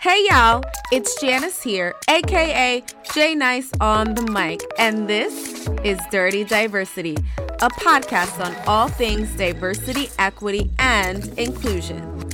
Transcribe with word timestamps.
Hey 0.00 0.28
y'all, 0.30 0.62
it's 0.92 1.20
Janice 1.20 1.60
here, 1.60 1.92
aka 2.08 2.84
J 3.12 3.34
Nice 3.34 3.72
on 3.80 4.14
the 4.14 4.22
mic, 4.30 4.60
and 4.78 5.08
this 5.08 5.66
is 5.82 5.98
Dirty 6.12 6.44
Diversity, 6.44 7.16
a 7.36 7.68
podcast 7.68 8.38
on 8.38 8.54
all 8.68 8.86
things 8.86 9.34
diversity, 9.34 10.08
equity, 10.20 10.70
and 10.78 11.26
inclusion. 11.36 12.28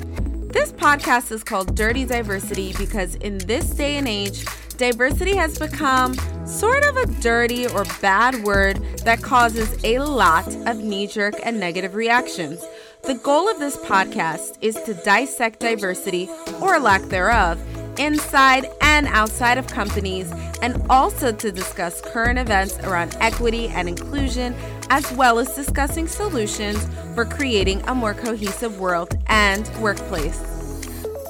This 0.48 0.72
podcast 0.72 1.32
is 1.32 1.42
called 1.42 1.74
Dirty 1.74 2.04
Diversity 2.04 2.74
because 2.74 3.14
in 3.14 3.38
this 3.38 3.70
day 3.70 3.96
and 3.96 4.06
age, 4.06 4.44
diversity 4.76 5.34
has 5.34 5.58
become 5.58 6.12
sort 6.46 6.84
of 6.84 6.98
a 6.98 7.06
dirty 7.22 7.66
or 7.68 7.84
bad 8.02 8.44
word 8.44 8.76
that 9.06 9.22
causes 9.22 9.82
a 9.84 10.00
lot 10.00 10.46
of 10.66 10.76
knee 10.76 11.06
jerk 11.06 11.34
and 11.42 11.58
negative 11.58 11.94
reactions. 11.94 12.62
The 13.06 13.16
goal 13.16 13.50
of 13.50 13.58
this 13.58 13.76
podcast 13.76 14.56
is 14.62 14.76
to 14.84 14.94
dissect 14.94 15.60
diversity, 15.60 16.26
or 16.62 16.80
lack 16.80 17.02
thereof, 17.02 17.60
inside 17.98 18.64
and 18.80 19.06
outside 19.08 19.58
of 19.58 19.66
companies, 19.66 20.32
and 20.62 20.80
also 20.88 21.30
to 21.30 21.52
discuss 21.52 22.00
current 22.00 22.38
events 22.38 22.78
around 22.78 23.14
equity 23.20 23.68
and 23.68 23.90
inclusion, 23.90 24.54
as 24.88 25.12
well 25.12 25.38
as 25.38 25.54
discussing 25.54 26.08
solutions 26.08 26.88
for 27.14 27.26
creating 27.26 27.82
a 27.88 27.94
more 27.94 28.14
cohesive 28.14 28.80
world 28.80 29.18
and 29.26 29.68
workplace. 29.82 30.42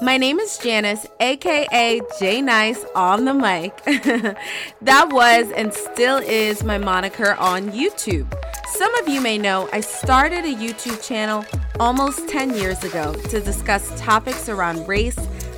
My 0.01 0.15
name 0.15 0.39
is 0.39 0.57
Janice, 0.57 1.05
aka 1.19 1.99
J 2.19 2.41
Nice 2.41 2.85
on 2.95 3.25
the 3.25 3.33
mic. 3.33 3.75
that 4.81 5.09
was 5.11 5.51
and 5.51 5.73
still 5.73 6.17
is 6.19 6.63
my 6.63 6.77
moniker 6.77 7.33
on 7.33 7.71
YouTube. 7.71 8.33
Some 8.67 8.95
of 8.95 9.09
you 9.09 9.21
may 9.21 9.37
know 9.37 9.69
I 9.71 9.81
started 9.81 10.43
a 10.45 10.53
YouTube 10.53 11.05
channel 11.05 11.45
almost 11.79 12.27
10 12.29 12.55
years 12.55 12.83
ago 12.83 13.13
to 13.13 13.41
discuss 13.41 13.99
topics 13.99 14.47
around 14.47 14.87
race 14.87 15.17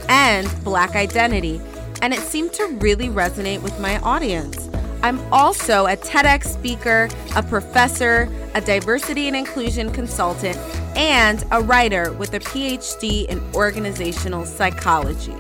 and 0.10 0.50
black 0.64 0.96
identity, 0.96 1.62
and 2.02 2.14
it 2.14 2.20
seemed 2.20 2.54
to 2.54 2.66
really 2.80 3.10
resonate 3.10 3.62
with 3.62 3.80
my 3.80 4.00
audience. 4.00 4.70
I'm 5.04 5.20
also 5.32 5.86
a 5.86 5.96
TEDx 5.96 6.46
speaker, 6.46 7.08
a 7.36 7.44
professor, 7.44 8.30
a 8.56 8.62
diversity 8.62 9.28
and 9.28 9.36
inclusion 9.36 9.92
consultant, 9.92 10.58
and 10.96 11.46
a 11.52 11.62
writer 11.62 12.12
with 12.14 12.34
a 12.34 12.40
PhD 12.40 13.26
in 13.28 13.40
organizational 13.54 14.46
psychology. 14.46 15.36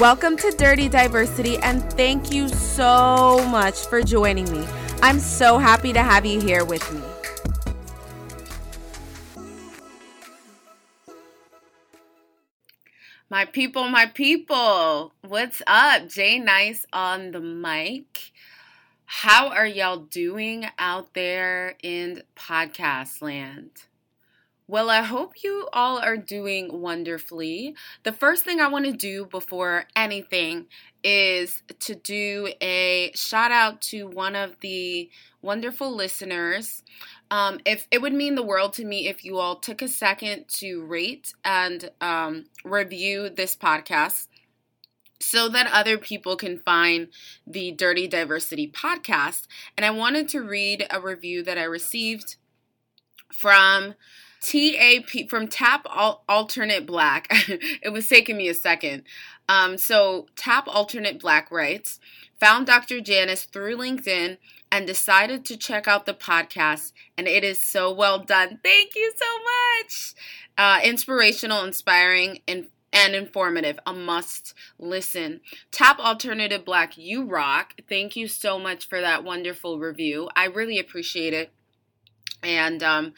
Welcome 0.00 0.36
to 0.38 0.50
Dirty 0.52 0.88
Diversity, 0.88 1.58
and 1.58 1.82
thank 1.92 2.32
you 2.32 2.48
so 2.48 3.46
much 3.50 3.86
for 3.86 4.02
joining 4.02 4.50
me. 4.50 4.66
I'm 5.02 5.20
so 5.20 5.58
happy 5.58 5.92
to 5.92 6.02
have 6.02 6.24
you 6.24 6.40
here 6.40 6.64
with 6.64 6.90
me. 6.92 7.13
My 13.34 13.46
people, 13.46 13.88
my 13.88 14.06
people, 14.06 15.12
what's 15.22 15.60
up? 15.66 16.08
J 16.08 16.38
Nice 16.38 16.86
on 16.92 17.32
the 17.32 17.40
mic. 17.40 18.30
How 19.06 19.48
are 19.48 19.66
y'all 19.66 19.96
doing 19.96 20.66
out 20.78 21.14
there 21.14 21.74
in 21.82 22.22
podcast 22.36 23.20
land? 23.20 23.70
Well, 24.68 24.88
I 24.88 25.02
hope 25.02 25.42
you 25.42 25.68
all 25.72 25.98
are 25.98 26.16
doing 26.16 26.80
wonderfully. 26.80 27.74
The 28.04 28.12
first 28.12 28.44
thing 28.44 28.60
I 28.60 28.68
want 28.68 28.84
to 28.84 28.92
do 28.92 29.26
before 29.26 29.86
anything 29.96 30.66
is 31.02 31.64
to 31.80 31.96
do 31.96 32.52
a 32.62 33.10
shout 33.16 33.50
out 33.50 33.80
to 33.82 34.06
one 34.06 34.36
of 34.36 34.60
the 34.60 35.10
wonderful 35.42 35.92
listeners. 35.92 36.84
Um, 37.34 37.58
if 37.64 37.88
it 37.90 38.00
would 38.00 38.12
mean 38.12 38.36
the 38.36 38.44
world 38.44 38.74
to 38.74 38.84
me 38.84 39.08
if 39.08 39.24
you 39.24 39.38
all 39.38 39.56
took 39.56 39.82
a 39.82 39.88
second 39.88 40.46
to 40.60 40.84
rate 40.84 41.34
and 41.44 41.90
um, 42.00 42.44
review 42.64 43.28
this 43.28 43.56
podcast 43.56 44.28
so 45.18 45.48
that 45.48 45.68
other 45.72 45.98
people 45.98 46.36
can 46.36 46.60
find 46.60 47.08
the 47.44 47.72
Dirty 47.72 48.06
Diversity 48.06 48.70
podcast. 48.70 49.48
And 49.76 49.84
I 49.84 49.90
wanted 49.90 50.28
to 50.28 50.42
read 50.42 50.86
a 50.88 51.00
review 51.00 51.42
that 51.42 51.58
I 51.58 51.64
received 51.64 52.36
from 53.32 53.94
TAP 54.40 55.28
from 55.28 55.48
Tap 55.48 55.88
Alternate 56.28 56.86
Black. 56.86 57.26
it 57.48 57.92
was 57.92 58.08
taking 58.08 58.36
me 58.36 58.48
a 58.48 58.54
second. 58.54 59.02
Um, 59.48 59.76
so 59.76 60.28
Tap 60.36 60.68
Alternate 60.68 61.18
Black 61.18 61.50
writes, 61.50 61.98
found 62.38 62.68
Dr. 62.68 63.00
Janice 63.00 63.44
through 63.44 63.76
LinkedIn 63.76 64.36
and 64.74 64.88
decided 64.88 65.44
to 65.44 65.56
check 65.56 65.86
out 65.86 66.04
the 66.04 66.12
podcast, 66.12 66.90
and 67.16 67.28
it 67.28 67.44
is 67.44 67.62
so 67.62 67.92
well 67.92 68.18
done. 68.18 68.58
Thank 68.64 68.96
you 68.96 69.12
so 69.14 69.24
much. 69.78 70.14
Uh, 70.58 70.80
inspirational, 70.82 71.62
inspiring, 71.62 72.40
and 72.48 72.66
and 72.92 73.14
informative. 73.14 73.78
A 73.86 73.92
must 73.92 74.52
listen. 74.76 75.42
Tap 75.70 76.00
Alternative 76.00 76.64
Black, 76.64 76.98
you 76.98 77.24
rock. 77.24 77.74
Thank 77.88 78.16
you 78.16 78.26
so 78.26 78.58
much 78.58 78.88
for 78.88 79.00
that 79.00 79.22
wonderful 79.22 79.78
review. 79.78 80.28
I 80.34 80.46
really 80.46 80.80
appreciate 80.80 81.34
it. 81.34 81.52
And 82.42 82.82
um, 82.82 83.14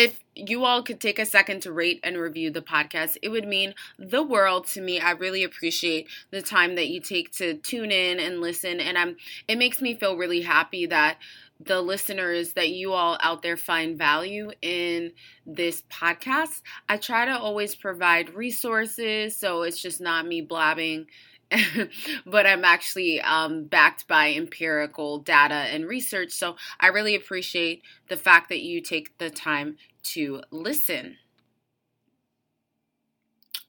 if 0.00 0.20
you 0.34 0.64
all 0.64 0.82
could 0.82 0.98
take 0.98 1.18
a 1.18 1.26
second 1.26 1.60
to 1.60 1.72
rate 1.72 2.00
and 2.02 2.16
review 2.16 2.50
the 2.50 2.62
podcast, 2.62 3.18
it 3.20 3.28
would 3.28 3.46
mean 3.46 3.74
the 3.98 4.22
world 4.22 4.66
to 4.68 4.80
me. 4.80 4.98
I 4.98 5.10
really 5.10 5.44
appreciate 5.44 6.08
the 6.30 6.40
time 6.40 6.74
that 6.76 6.88
you 6.88 7.00
take 7.00 7.32
to 7.32 7.54
tune 7.54 7.90
in 7.90 8.18
and 8.18 8.40
listen 8.40 8.80
and 8.80 8.96
I'm 8.96 9.16
it 9.46 9.58
makes 9.58 9.82
me 9.82 9.94
feel 9.94 10.16
really 10.16 10.40
happy 10.40 10.86
that 10.86 11.18
the 11.62 11.82
listeners 11.82 12.54
that 12.54 12.70
you 12.70 12.94
all 12.94 13.18
out 13.20 13.42
there 13.42 13.58
find 13.58 13.98
value 13.98 14.50
in 14.62 15.12
this 15.44 15.82
podcast. 15.90 16.62
I 16.88 16.96
try 16.96 17.26
to 17.26 17.38
always 17.38 17.74
provide 17.74 18.30
resources 18.30 19.36
so 19.36 19.62
it's 19.62 19.82
just 19.82 20.00
not 20.00 20.26
me 20.26 20.40
blabbing 20.40 21.06
but 22.26 22.46
I'm 22.46 22.64
actually 22.64 23.20
um, 23.20 23.64
backed 23.64 24.06
by 24.06 24.32
empirical 24.32 25.18
data 25.18 25.54
and 25.54 25.86
research. 25.86 26.30
So 26.30 26.56
I 26.78 26.88
really 26.88 27.14
appreciate 27.14 27.82
the 28.08 28.16
fact 28.16 28.48
that 28.50 28.60
you 28.60 28.80
take 28.80 29.16
the 29.18 29.30
time 29.30 29.76
to 30.04 30.42
listen. 30.50 31.16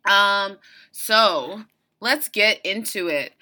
Um, 0.06 0.58
so 0.92 1.64
let's 2.00 2.30
get 2.30 2.66
into 2.66 3.08
it. 3.08 3.34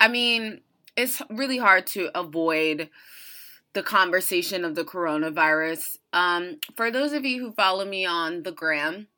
I 0.00 0.08
mean, 0.08 0.60
it's 0.96 1.22
really 1.30 1.58
hard 1.58 1.86
to 1.88 2.10
avoid 2.18 2.90
the 3.72 3.82
conversation 3.82 4.64
of 4.64 4.74
the 4.74 4.84
coronavirus. 4.84 5.98
Um, 6.12 6.58
for 6.76 6.90
those 6.90 7.12
of 7.12 7.24
you 7.24 7.40
who 7.40 7.52
follow 7.52 7.84
me 7.84 8.04
on 8.04 8.42
the 8.42 8.52
gram, 8.52 9.08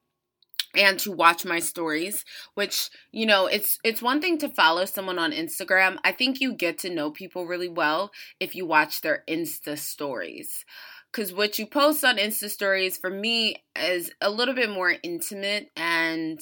and 0.77 0.99
to 0.99 1.13
watch 1.13 1.45
my 1.45 1.61
stories 1.61 2.25
which 2.55 2.91
you 3.13 3.27
know 3.27 3.47
it's 3.47 3.79
it's 3.85 4.03
one 4.03 4.21
thing 4.21 4.39
to 4.39 4.49
follow 4.49 4.85
someone 4.85 5.19
on 5.19 5.33
Instagram 5.33 5.99
I 6.05 6.13
think 6.13 6.41
you 6.41 6.53
get 6.53 6.79
to 6.79 6.91
know 6.91 7.11
people 7.11 7.47
really 7.47 7.69
well 7.69 8.11
if 8.41 8.55
you 8.55 8.67
watch 8.67 9.01
their 9.01 9.23
Insta 9.29 9.79
stories 9.79 10.65
cuz 11.15 11.33
what 11.33 11.59
you 11.59 11.67
post 11.67 12.05
on 12.05 12.19
Insta 12.19 12.51
stories 12.51 12.99
for 12.99 13.11
me 13.11 13.65
is 13.77 14.11
a 14.21 14.31
little 14.31 14.55
bit 14.55 14.71
more 14.71 14.95
intimate 15.03 15.71
and 15.77 16.41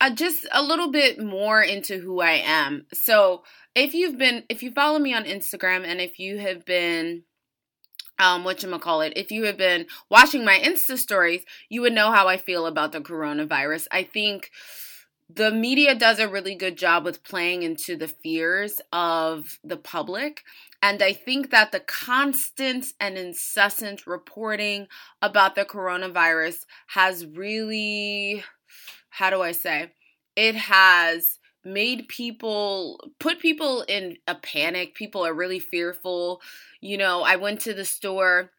uh, 0.00 0.10
just 0.10 0.46
a 0.50 0.62
little 0.62 0.90
bit 0.90 1.22
more 1.22 1.62
into 1.62 1.98
who 1.98 2.20
I 2.20 2.42
am 2.44 2.86
so 2.92 3.44
if 3.74 3.94
you've 3.94 4.18
been 4.18 4.44
if 4.48 4.62
you 4.62 4.72
follow 4.72 4.98
me 4.98 5.14
on 5.14 5.24
Instagram 5.24 5.84
and 5.84 6.00
if 6.00 6.18
you 6.18 6.38
have 6.38 6.64
been 6.64 7.24
um, 8.20 8.44
what 8.44 8.62
you 8.62 8.78
call 8.78 9.00
it. 9.00 9.14
If 9.16 9.30
you 9.32 9.44
have 9.46 9.56
been 9.56 9.86
watching 10.10 10.44
my 10.44 10.58
Insta 10.58 10.98
stories, 10.98 11.42
you 11.70 11.80
would 11.80 11.94
know 11.94 12.12
how 12.12 12.28
I 12.28 12.36
feel 12.36 12.66
about 12.66 12.92
the 12.92 13.00
coronavirus. 13.00 13.86
I 13.90 14.04
think 14.04 14.50
the 15.36 15.50
media 15.50 15.94
does 15.94 16.18
a 16.18 16.28
really 16.28 16.54
good 16.54 16.76
job 16.76 17.04
with 17.04 17.22
playing 17.22 17.62
into 17.62 17.96
the 17.96 18.08
fears 18.08 18.80
of 18.92 19.58
the 19.62 19.76
public. 19.76 20.42
And 20.82 21.02
I 21.02 21.12
think 21.12 21.50
that 21.50 21.72
the 21.72 21.80
constant 21.80 22.86
and 22.98 23.18
incessant 23.18 24.06
reporting 24.06 24.88
about 25.20 25.54
the 25.54 25.64
coronavirus 25.64 26.64
has 26.88 27.26
really, 27.26 28.42
how 29.10 29.30
do 29.30 29.42
I 29.42 29.52
say, 29.52 29.92
it 30.36 30.54
has 30.54 31.38
made 31.64 32.08
people 32.08 33.12
put 33.18 33.40
people 33.40 33.82
in 33.82 34.16
a 34.26 34.34
panic. 34.34 34.94
People 34.94 35.26
are 35.26 35.34
really 35.34 35.58
fearful. 35.58 36.40
You 36.80 36.96
know, 36.96 37.22
I 37.22 37.36
went 37.36 37.60
to 37.62 37.74
the 37.74 37.84
store 37.84 38.50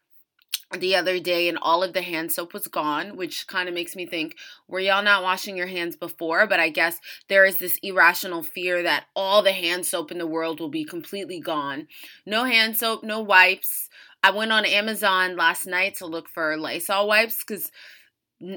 the 0.78 0.96
other 0.96 1.20
day 1.20 1.48
and 1.48 1.58
all 1.60 1.82
of 1.82 1.92
the 1.92 2.02
hand 2.02 2.32
soap 2.32 2.52
was 2.54 2.66
gone, 2.66 3.16
which 3.16 3.46
kind 3.46 3.68
of 3.68 3.74
makes 3.74 3.94
me 3.94 4.06
think, 4.06 4.36
were 4.68 4.80
y'all 4.80 5.02
not 5.02 5.22
washing 5.22 5.56
your 5.56 5.66
hands 5.66 5.96
before? 5.96 6.46
But 6.46 6.60
I 6.60 6.68
guess 6.68 6.98
there 7.28 7.44
is 7.44 7.56
this 7.56 7.78
irrational 7.82 8.42
fear 8.42 8.82
that 8.82 9.04
all 9.14 9.42
the 9.42 9.52
hand 9.52 9.86
soap 9.86 10.10
in 10.10 10.18
the 10.18 10.26
world 10.26 10.60
will 10.60 10.68
be 10.68 10.84
completely 10.84 11.40
gone. 11.40 11.88
No 12.26 12.44
hand 12.44 12.76
soap, 12.76 13.02
no 13.04 13.20
wipes. 13.20 13.88
I 14.22 14.30
went 14.30 14.52
on 14.52 14.64
Amazon 14.64 15.36
last 15.36 15.66
night 15.66 15.96
to 15.96 16.06
look 16.06 16.28
for 16.28 16.56
Lysol 16.56 17.08
wipes 17.08 17.42
because 17.46 17.70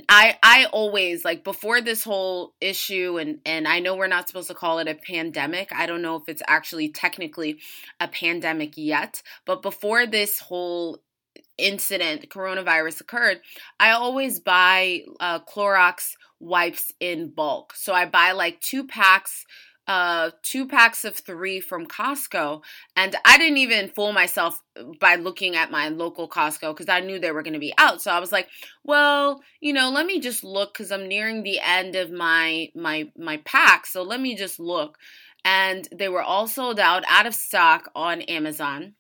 I 0.10 0.38
I 0.42 0.66
always 0.72 1.24
like 1.24 1.44
before 1.44 1.80
this 1.82 2.04
whole 2.04 2.54
issue 2.60 3.18
and 3.20 3.40
and 3.46 3.68
I 3.68 3.80
know 3.80 3.96
we're 3.96 4.08
not 4.08 4.28
supposed 4.28 4.48
to 4.48 4.56
call 4.56 4.80
it 4.80 4.88
a 4.88 4.96
pandemic. 4.96 5.72
I 5.74 5.86
don't 5.86 6.02
know 6.02 6.16
if 6.16 6.24
it's 6.28 6.42
actually 6.48 6.90
technically 6.90 7.60
a 8.00 8.08
pandemic 8.08 8.74
yet, 8.78 9.22
but 9.46 9.62
before 9.62 10.08
this 10.08 10.40
whole 10.40 11.00
incident 11.58 12.30
coronavirus 12.30 13.02
occurred, 13.02 13.42
I 13.80 13.92
always 13.92 14.40
buy 14.40 15.04
uh, 15.20 15.40
Clorox 15.40 16.14
wipes 16.40 16.92
in 17.00 17.30
bulk. 17.30 17.74
So 17.76 17.94
I 17.94 18.06
buy 18.06 18.32
like 18.32 18.60
two 18.62 18.86
packs 18.86 19.46
uh 19.88 20.32
two 20.42 20.68
packs 20.68 21.06
of 21.06 21.16
3 21.16 21.60
from 21.60 21.86
Costco 21.86 22.64
and 22.96 23.16
I 23.24 23.38
didn't 23.38 23.60
even 23.60 23.90
fool 23.90 24.14
myself 24.14 24.62
by 25.00 25.16
looking 25.16 25.56
at 25.56 25.70
my 25.70 25.90
local 25.90 26.28
Costco 26.28 26.76
cuz 26.76 26.90
I 26.90 27.02
knew 27.02 27.20
they 27.20 27.32
were 27.32 27.44
going 27.44 27.54
to 27.54 27.60
be 27.60 27.74
out. 27.78 28.02
So 28.02 28.12
I 28.12 28.20
was 28.20 28.32
like, 28.32 28.50
well, 28.84 29.44
you 29.60 29.74
know, 29.74 29.92
let 29.92 30.08
me 30.08 30.20
just 30.20 30.44
look 30.44 30.74
cuz 30.74 30.92
I'm 30.92 31.08
nearing 31.08 31.44
the 31.44 31.60
end 31.60 31.96
of 31.96 32.12
my 32.12 32.72
my 32.74 33.12
my 33.16 33.38
pack. 33.38 33.86
So 33.86 34.02
let 34.02 34.20
me 34.20 34.36
just 34.36 34.60
look. 34.60 34.98
And 35.44 35.88
they 35.92 36.10
were 36.10 36.24
all 36.24 36.48
sold 36.48 36.80
out 36.80 37.04
out 37.08 37.28
of 37.28 37.36
stock 37.36 37.92
on 37.96 38.22
Amazon. 38.24 38.96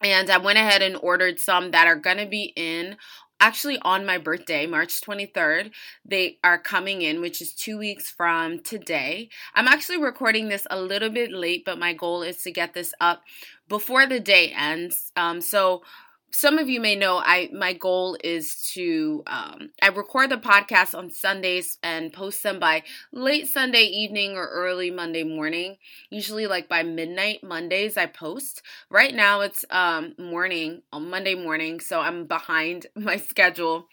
And 0.00 0.30
I 0.30 0.38
went 0.38 0.58
ahead 0.58 0.82
and 0.82 0.96
ordered 0.96 1.40
some 1.40 1.72
that 1.72 1.86
are 1.86 1.96
going 1.96 2.18
to 2.18 2.26
be 2.26 2.52
in 2.56 2.96
actually 3.40 3.78
on 3.82 4.04
my 4.04 4.18
birthday, 4.18 4.66
March 4.66 5.00
23rd. 5.00 5.70
They 6.04 6.38
are 6.42 6.58
coming 6.58 7.02
in, 7.02 7.20
which 7.20 7.40
is 7.40 7.52
two 7.52 7.78
weeks 7.78 8.10
from 8.10 8.60
today. 8.60 9.28
I'm 9.54 9.68
actually 9.68 9.98
recording 10.02 10.48
this 10.48 10.66
a 10.70 10.80
little 10.80 11.10
bit 11.10 11.32
late, 11.32 11.64
but 11.64 11.78
my 11.78 11.92
goal 11.92 12.22
is 12.22 12.38
to 12.38 12.50
get 12.50 12.74
this 12.74 12.92
up 13.00 13.22
before 13.68 14.06
the 14.06 14.20
day 14.20 14.52
ends. 14.56 15.12
Um, 15.16 15.40
so 15.40 15.82
some 16.30 16.58
of 16.58 16.68
you 16.68 16.80
may 16.80 16.94
know 16.94 17.18
I 17.18 17.48
my 17.52 17.72
goal 17.72 18.16
is 18.22 18.70
to 18.74 19.22
um, 19.26 19.70
I 19.82 19.88
record 19.88 20.30
the 20.30 20.36
podcast 20.36 20.96
on 20.96 21.10
Sundays 21.10 21.78
and 21.82 22.12
post 22.12 22.42
them 22.42 22.58
by 22.58 22.82
late 23.12 23.48
Sunday 23.48 23.84
evening 23.84 24.36
or 24.36 24.46
early 24.48 24.90
Monday 24.90 25.24
morning. 25.24 25.78
Usually 26.10 26.46
like 26.46 26.68
by 26.68 26.82
midnight 26.82 27.42
Mondays 27.42 27.96
I 27.96 28.06
post. 28.06 28.62
Right 28.90 29.14
now 29.14 29.40
it's 29.40 29.64
um, 29.70 30.14
morning 30.18 30.82
on 30.92 31.08
Monday 31.10 31.34
morning, 31.34 31.80
so 31.80 32.00
I'm 32.00 32.26
behind 32.26 32.86
my 32.94 33.16
schedule. 33.16 33.86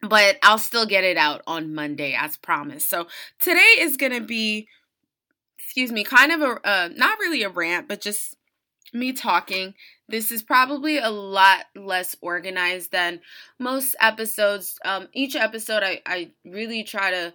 But 0.00 0.36
I'll 0.42 0.58
still 0.58 0.86
get 0.86 1.02
it 1.02 1.16
out 1.16 1.42
on 1.46 1.74
Monday 1.74 2.14
as 2.16 2.36
promised. 2.36 2.88
So 2.88 3.08
today 3.40 3.78
is 3.80 3.96
gonna 3.96 4.20
be, 4.20 4.68
excuse 5.58 5.90
me, 5.90 6.04
kind 6.04 6.30
of 6.30 6.40
a 6.40 6.68
uh, 6.68 6.88
not 6.94 7.18
really 7.18 7.42
a 7.42 7.48
rant, 7.48 7.88
but 7.88 8.00
just 8.00 8.36
me 8.92 9.12
talking. 9.12 9.74
This 10.08 10.32
is 10.32 10.42
probably 10.42 10.98
a 10.98 11.10
lot 11.10 11.66
less 11.76 12.16
organized 12.22 12.92
than 12.92 13.20
most 13.58 13.94
episodes. 14.00 14.78
Um, 14.84 15.08
each 15.12 15.36
episode, 15.36 15.82
I, 15.82 16.00
I 16.06 16.30
really 16.46 16.82
try 16.82 17.10
to, 17.10 17.34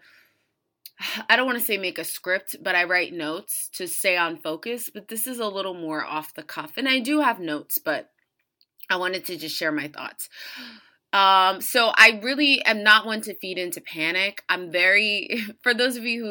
I 1.30 1.36
don't 1.36 1.46
want 1.46 1.60
to 1.60 1.64
say 1.64 1.78
make 1.78 2.00
a 2.00 2.04
script, 2.04 2.56
but 2.62 2.76
I 2.76 2.86
write 2.86 3.14
notes 3.14 3.70
to 3.74 3.88
stay 3.88 4.18
on 4.18 4.38
focus. 4.38 4.90
But 4.92 5.08
this 5.08 5.28
is 5.28 5.40
a 5.40 5.48
little 5.48 5.76
more 5.76 6.04
off 6.04 6.34
the 6.34 6.44
cuff. 6.44 6.74
And 6.78 6.90
I 6.90 7.00
do 7.00 7.20
have 7.20 7.40
notes, 7.40 7.78
but 7.78 8.10
I 8.90 8.96
wanted 8.98 9.26
to 9.26 9.38
just 9.38 9.56
share 9.56 9.72
my 9.72 9.88
thoughts. 9.88 10.30
Um, 11.14 11.62
so 11.62 11.92
I 11.96 12.20
really 12.24 12.66
am 12.66 12.82
not 12.82 13.06
one 13.06 13.22
to 13.22 13.36
feed 13.36 13.60
into 13.60 13.80
panic. 13.80 14.44
I'm 14.50 14.72
very 14.72 15.44
for 15.62 15.72
those 15.72 15.96
of 15.96 16.06
you 16.06 16.26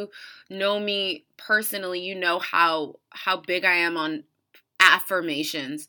who 0.51 0.57
know 0.57 0.81
me 0.81 1.25
personally, 1.37 2.01
you 2.01 2.17
know 2.17 2.41
how 2.41 2.97
how 3.11 3.37
big 3.37 3.65
I 3.65 3.75
am 3.75 3.97
on 3.97 4.25
affirmations. 4.81 5.87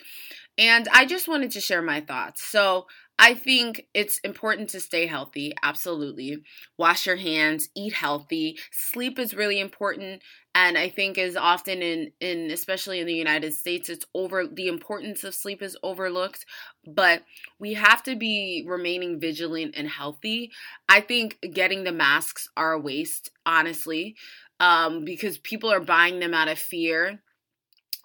And 0.58 0.88
I 0.92 1.06
just 1.06 1.28
wanted 1.28 1.52
to 1.52 1.62
share 1.62 1.82
my 1.82 2.02
thoughts. 2.02 2.44
So, 2.44 2.88
I 3.20 3.36
think 3.36 3.86
it's 3.94 4.18
important 4.20 4.70
to 4.72 4.80
stay 4.80 5.06
healthy, 5.06 5.54
absolutely. 5.62 6.44
Wash 6.78 7.06
your 7.06 7.16
hands, 7.16 7.70
eat 7.76 7.94
healthy. 7.94 8.58
Sleep 8.72 9.20
is 9.20 9.36
really 9.36 9.60
important 9.60 10.24
and 10.56 10.78
I 10.78 10.90
think 10.90 11.18
is 11.18 11.36
often 11.36 11.82
in 11.82 12.12
in 12.20 12.52
especially 12.52 13.00
in 13.00 13.08
the 13.08 13.14
United 13.14 13.54
States 13.54 13.90
it's 13.90 14.06
over 14.14 14.46
the 14.48 14.68
importance 14.68 15.24
of 15.24 15.36
sleep 15.36 15.62
is 15.62 15.78
overlooked, 15.84 16.46
but 16.88 17.24
we 17.60 17.74
have 17.74 18.04
to 18.04 18.16
be 18.16 18.66
remaining 18.68 19.20
vigilant 19.20 19.76
and 19.78 19.88
healthy. 19.88 20.52
I 20.90 21.02
think 21.02 21.38
getting 21.54 21.84
the 21.84 21.92
masks 21.92 22.50
are 22.58 22.74
a 22.74 22.80
waste, 22.80 23.30
honestly, 23.46 24.16
um, 24.60 25.06
because 25.06 25.38
people 25.38 25.72
are 25.72 25.80
buying 25.80 26.20
them 26.20 26.34
out 26.34 26.48
of 26.48 26.60
fear 26.60 27.22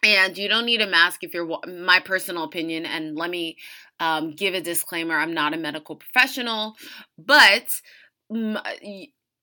and 0.02 0.38
you 0.38 0.48
don't 0.48 0.66
need 0.66 0.80
a 0.80 0.86
mask 0.86 1.24
if 1.24 1.34
you're 1.34 1.58
my 1.66 2.00
personal 2.00 2.44
opinion 2.44 2.86
and 2.86 3.16
let 3.16 3.30
me 3.30 3.56
um, 4.00 4.32
give 4.32 4.54
a 4.54 4.60
disclaimer 4.60 5.16
i'm 5.16 5.34
not 5.34 5.54
a 5.54 5.56
medical 5.56 5.96
professional 5.96 6.76
but 7.18 7.80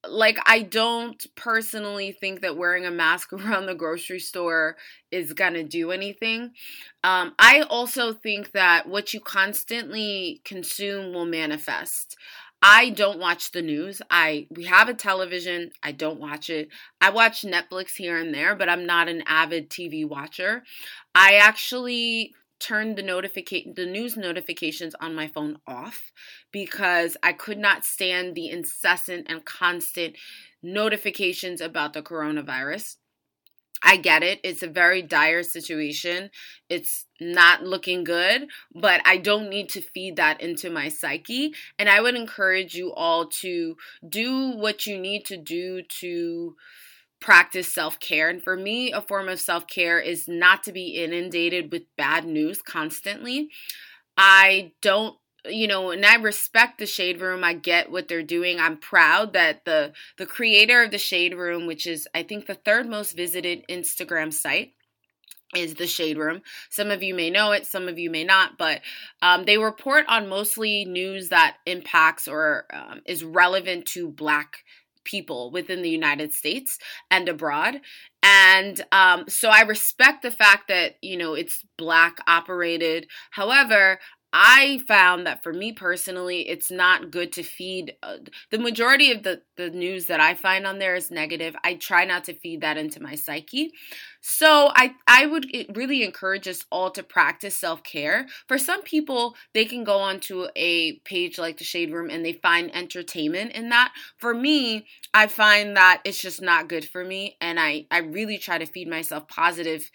like 0.07 0.38
i 0.46 0.62
don't 0.62 1.25
personally 1.36 2.12
think 2.12 2.42
that 2.42 2.57
wearing 2.57 2.86
a 2.86 2.92
mask 2.92 3.34
around 3.34 3.66
the 3.66 3.75
grocery 3.75 4.19
store 4.19 4.78
is 5.12 5.34
gonna 5.34 5.63
do 5.63 5.92
anything. 5.92 6.52
Um, 7.04 7.34
i 7.40 7.62
also 7.62 8.13
think 8.13 8.51
that 8.51 8.88
what 8.88 9.13
you 9.13 9.19
constantly 9.19 10.42
consume 10.46 11.13
will 11.13 11.25
manifest 11.25 12.18
I 12.67 12.89
don't 12.89 13.19
watch 13.19 13.51
the 13.51 13.62
news. 13.62 14.01
I 14.09 14.47
we 14.50 14.63
have 14.63 14.89
a 14.89 14.95
television. 14.95 15.69
I 15.83 15.91
don't 15.91 16.19
watch 16.19 16.50
it. 16.50 16.69
I 17.00 17.12
watch 17.12 17.44
Netflix 17.44 17.91
here 17.95 18.17
and 18.17 18.33
there, 18.33 18.56
but 18.56 18.69
I'm 18.69 18.88
not 18.88 19.07
an 19.07 19.23
avid 19.27 19.69
TV 19.69 20.03
watcher. 20.03 20.63
I 21.13 21.35
actually 21.35 22.33
turned 22.59 22.95
the 22.95 23.03
notification 23.03 23.75
the 23.75 23.85
news 23.85 24.17
notifications 24.17 24.95
on 25.00 25.13
my 25.13 25.27
phone 25.27 25.59
off 25.67 26.12
because 26.51 27.15
I 27.21 27.33
could 27.33 27.59
not 27.59 27.85
stand 27.85 28.33
the 28.33 28.50
incessant 28.50 29.27
and 29.29 29.45
constant 29.45 30.15
notifications 30.63 31.62
about 31.62 31.94
the 31.94 32.01
coronavirus. 32.01 32.95
I 33.86 33.98
get 33.98 34.24
it. 34.24 34.40
It's 34.44 34.64
a 34.64 34.68
very 34.68 35.04
dire 35.04 35.44
situation. 35.44 36.32
It's 36.70 37.06
not 37.22 37.64
looking 37.64 38.04
good, 38.04 38.48
but 38.74 39.00
I 39.06 39.18
don't 39.18 39.48
need 39.48 39.70
to 39.70 39.82
feed 39.82 40.16
that 40.16 40.42
into 40.42 40.72
my 40.72 40.90
psyche. 40.90 41.54
And 41.78 41.88
I 41.88 42.02
would 42.02 42.16
encourage 42.16 42.74
you 42.74 42.92
all 42.92 43.28
to 43.42 43.78
do 44.08 44.50
what 44.50 44.88
you 44.88 44.98
need 44.98 45.24
to 45.26 45.38
do 45.38 45.84
to 46.00 46.56
practice 47.20 47.72
self 47.72 48.00
care. 48.00 48.28
And 48.28 48.44
for 48.44 48.58
me, 48.58 48.92
a 48.92 49.02
form 49.02 49.30
of 49.30 49.40
self 49.40 49.68
care 49.68 50.00
is 50.00 50.28
not 50.28 50.64
to 50.64 50.72
be 50.72 51.04
inundated 51.04 51.72
with 51.72 51.84
bad 51.96 52.26
news 52.26 52.64
constantly. 52.64 53.50
I 54.18 54.72
don't 54.82 55.16
you 55.50 55.68
know 55.68 55.92
and 55.92 56.06
i 56.06 56.15
respect 56.15 56.77
the 56.77 56.86
shade 56.86 57.21
room. 57.21 57.44
I 57.44 57.53
get 57.53 57.92
what 57.92 58.07
they're 58.07 58.24
doing. 58.24 58.59
I'm 58.59 58.77
proud 58.77 59.33
that 59.33 59.65
the 59.65 59.94
the 60.18 60.25
creator 60.25 60.83
of 60.83 60.92
the 60.92 60.97
shade 60.97 61.36
room 61.36 61.65
which 61.68 61.86
is 61.88 62.07
i 62.13 62.24
think 62.24 62.45
the 62.45 62.56
third 62.56 62.88
most 62.88 63.15
visited 63.15 63.65
instagram 63.69 64.33
site 64.33 64.74
is 65.56 65.75
the 65.75 65.88
shade 65.88 66.18
room. 66.18 66.42
Some 66.69 66.92
of 66.92 67.01
you 67.01 67.13
may 67.13 67.30
know 67.30 67.51
it 67.51 67.65
some 67.65 67.88
of 67.88 67.97
you 67.97 68.09
may 68.09 68.24
not 68.24 68.57
but 68.57 68.81
um, 69.21 69.45
they 69.45 69.57
report 69.57 70.06
on 70.07 70.27
mostly 70.27 70.86
news 70.86 71.30
that 71.30 71.57
impacts 71.65 72.27
or 72.27 72.65
um, 72.74 73.01
is 73.06 73.24
relevant 73.24 73.86
to 73.88 74.09
black 74.09 74.63
people 75.03 75.51
within 75.51 75.83
the 75.83 75.89
united 75.89 76.33
states 76.33 76.80
and 77.12 77.30
abroad. 77.30 77.79
And 78.24 78.84
um, 78.91 79.25
so 79.29 79.50
I 79.50 79.62
respect 79.62 80.24
the 80.24 80.31
fact 80.31 80.67
that, 80.70 80.96
you 81.03 81.15
know, 81.15 81.36
it's 81.36 81.63
black 81.77 82.17
operated. 82.25 83.08
However, 83.29 84.00
I 84.38 84.82
found 84.86 85.25
that 85.27 85.44
for 85.44 85.54
me 85.54 85.72
personally, 85.72 86.50
it's 86.50 86.70
not 86.70 87.10
good 87.10 87.32
to 87.34 87.42
feed. 87.42 87.94
Uh, 88.04 88.18
the 88.51 88.58
majority 88.58 89.13
of 89.13 89.24
the, 89.24 89.42
the 89.56 89.70
news 89.70 90.08
that 90.08 90.20
I 90.20 90.34
find 90.34 90.68
on 90.68 90.77
there 90.77 90.94
is 90.94 91.10
negative. 91.10 91.56
I 91.63 91.75
try 91.75 92.04
not 92.04 92.25
to 92.25 92.34
feed 92.34 92.60
that 92.60 92.77
into 92.77 93.01
my 93.01 93.15
psyche. 93.15 93.72
So 94.20 94.72
I, 94.75 94.96
I 95.08 95.25
would 95.25 95.48
really 95.74 96.04
encourage 96.04 96.50
us 96.50 96.65
all 96.70 96.92
to 96.92 97.04
practice 97.04 97.56
self 97.56 97.82
care. 97.84 98.27
For 98.48 98.58
some 98.58 98.82
people, 98.82 99.38
they 99.54 99.63
can 99.63 99.86
go 99.86 100.00
onto 100.00 100.48
a 100.58 100.98
page 101.06 101.38
like 101.38 101.58
the 101.58 101.63
Shade 101.63 101.94
Room 101.94 102.10
and 102.10 102.25
they 102.25 102.34
find 102.34 102.75
entertainment 102.75 103.54
in 103.54 103.70
that. 103.70 103.94
For 104.18 104.34
me, 104.34 104.86
I 105.13 105.27
find 105.27 105.77
that 105.77 106.01
it's 106.04 106.22
just 106.22 106.42
not 106.42 106.68
good 106.68 106.84
for 106.84 107.06
me. 107.06 107.38
And 107.39 107.58
I, 107.58 107.86
I 107.89 108.00
really 108.00 108.38
try 108.38 108.58
to 108.58 108.65
feed 108.65 108.89
myself 108.89 109.30
positive 109.30 109.89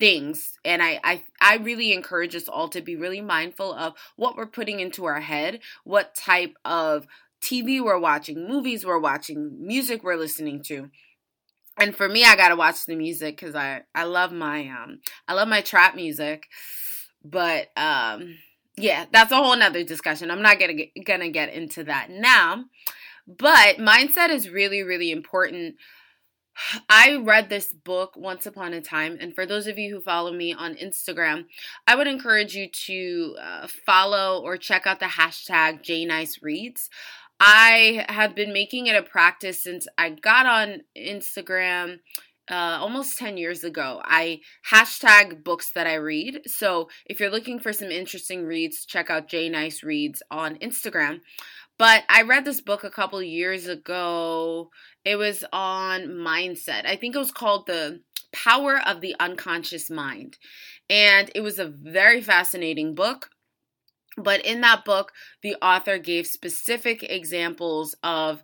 things. 0.00 0.58
And 0.64 0.82
I, 0.82 0.98
I 1.04 1.22
i 1.40 1.56
really 1.56 1.92
encourage 1.92 2.34
us 2.34 2.48
all 2.48 2.68
to 2.70 2.80
be 2.80 2.96
really 2.96 3.20
mindful 3.20 3.72
of 3.74 3.94
what 4.16 4.36
we're 4.36 4.46
putting 4.46 4.80
into 4.80 5.04
our 5.04 5.20
head 5.20 5.60
what 5.84 6.14
type 6.14 6.56
of 6.64 7.06
tv 7.42 7.82
we're 7.82 7.98
watching 7.98 8.48
movies 8.48 8.84
we're 8.84 8.98
watching 8.98 9.56
music 9.60 10.02
we're 10.02 10.16
listening 10.16 10.62
to. 10.64 10.90
And 11.78 11.94
for 11.94 12.08
me 12.08 12.24
i 12.24 12.34
gotta 12.34 12.56
watch 12.56 12.86
the 12.86 12.96
music 12.96 13.38
because 13.38 13.54
i 13.54 13.82
i 13.94 14.04
love 14.04 14.32
my 14.32 14.66
um 14.68 15.00
i 15.28 15.34
love 15.34 15.46
my 15.46 15.60
trap 15.60 15.94
music. 15.94 16.48
But 17.22 17.68
um 17.76 18.38
yeah 18.76 19.04
that's 19.12 19.30
a 19.30 19.36
whole 19.36 19.56
nother 19.56 19.84
discussion. 19.84 20.30
I'm 20.30 20.42
not 20.42 20.58
gonna 20.58 20.74
get, 20.74 20.90
gonna 21.04 21.28
get 21.28 21.52
into 21.52 21.84
that 21.84 22.08
now. 22.10 22.64
But 23.26 23.76
mindset 23.76 24.30
is 24.30 24.48
really 24.48 24.82
really 24.82 25.10
important 25.10 25.76
I 26.88 27.16
read 27.16 27.48
this 27.48 27.72
book 27.72 28.16
once 28.16 28.46
upon 28.46 28.72
a 28.72 28.80
time, 28.80 29.16
and 29.20 29.34
for 29.34 29.46
those 29.46 29.66
of 29.66 29.78
you 29.78 29.94
who 29.94 30.00
follow 30.00 30.32
me 30.32 30.52
on 30.52 30.74
Instagram, 30.74 31.46
I 31.86 31.96
would 31.96 32.06
encourage 32.06 32.54
you 32.54 32.68
to 32.68 33.36
uh, 33.40 33.66
follow 33.86 34.42
or 34.42 34.56
check 34.56 34.86
out 34.86 35.00
the 35.00 35.06
hashtag 35.06 35.82
JNiceReads. 35.82 36.88
I 37.38 38.04
have 38.08 38.34
been 38.34 38.52
making 38.52 38.86
it 38.86 38.96
a 38.96 39.02
practice 39.02 39.62
since 39.62 39.88
I 39.96 40.10
got 40.10 40.44
on 40.46 40.82
Instagram 40.96 42.00
uh, 42.50 42.78
almost 42.80 43.16
10 43.16 43.36
years 43.36 43.62
ago. 43.62 44.02
I 44.04 44.40
hashtag 44.70 45.44
books 45.44 45.72
that 45.72 45.86
I 45.86 45.94
read. 45.94 46.40
So 46.46 46.88
if 47.06 47.20
you're 47.20 47.30
looking 47.30 47.60
for 47.60 47.72
some 47.72 47.90
interesting 47.90 48.44
reads, 48.44 48.84
check 48.84 49.08
out 49.08 49.28
JNiceReads 49.28 50.18
on 50.30 50.56
Instagram. 50.56 51.20
But 51.80 52.04
I 52.10 52.24
read 52.24 52.44
this 52.44 52.60
book 52.60 52.84
a 52.84 52.90
couple 52.90 53.22
years 53.22 53.66
ago. 53.66 54.68
It 55.02 55.16
was 55.16 55.46
on 55.50 56.08
mindset. 56.08 56.84
I 56.84 56.94
think 56.94 57.14
it 57.14 57.18
was 57.18 57.32
called 57.32 57.66
The 57.66 58.02
Power 58.34 58.78
of 58.86 59.00
the 59.00 59.16
Unconscious 59.18 59.88
Mind. 59.88 60.36
And 60.90 61.30
it 61.34 61.40
was 61.40 61.58
a 61.58 61.64
very 61.64 62.20
fascinating 62.20 62.94
book. 62.94 63.30
But 64.18 64.44
in 64.44 64.60
that 64.60 64.84
book, 64.84 65.12
the 65.42 65.56
author 65.62 65.96
gave 65.96 66.26
specific 66.26 67.02
examples 67.02 67.96
of 68.02 68.42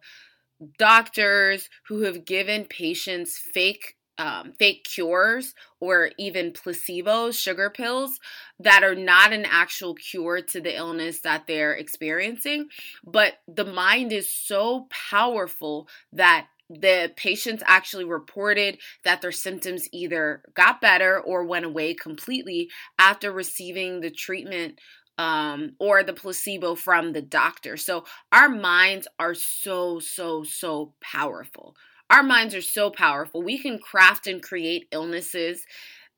doctors 0.78 1.68
who 1.88 2.04
have 2.04 2.24
given 2.24 2.64
patients 2.64 3.36
fake 3.36 3.95
um, 4.18 4.52
fake 4.58 4.84
cures 4.84 5.54
or 5.80 6.10
even 6.18 6.52
placebos, 6.52 7.34
sugar 7.34 7.70
pills 7.70 8.18
that 8.58 8.82
are 8.82 8.94
not 8.94 9.32
an 9.32 9.44
actual 9.44 9.94
cure 9.94 10.40
to 10.40 10.60
the 10.60 10.74
illness 10.74 11.20
that 11.20 11.46
they're 11.46 11.74
experiencing. 11.74 12.68
But 13.04 13.34
the 13.46 13.64
mind 13.64 14.12
is 14.12 14.32
so 14.32 14.88
powerful 14.90 15.88
that 16.12 16.46
the 16.68 17.12
patients 17.16 17.62
actually 17.66 18.04
reported 18.04 18.78
that 19.04 19.22
their 19.22 19.32
symptoms 19.32 19.88
either 19.92 20.42
got 20.54 20.80
better 20.80 21.20
or 21.20 21.44
went 21.44 21.64
away 21.64 21.94
completely 21.94 22.70
after 22.98 23.30
receiving 23.30 24.00
the 24.00 24.10
treatment 24.10 24.80
um, 25.18 25.72
or 25.78 26.02
the 26.02 26.12
placebo 26.12 26.74
from 26.74 27.12
the 27.12 27.22
doctor. 27.22 27.76
So 27.76 28.04
our 28.32 28.48
minds 28.48 29.06
are 29.18 29.34
so, 29.34 29.98
so, 29.98 30.42
so 30.42 30.92
powerful. 31.00 31.76
Our 32.10 32.22
minds 32.22 32.54
are 32.54 32.62
so 32.62 32.90
powerful. 32.90 33.42
We 33.42 33.58
can 33.58 33.78
craft 33.78 34.26
and 34.26 34.42
create 34.42 34.88
illnesses 34.92 35.64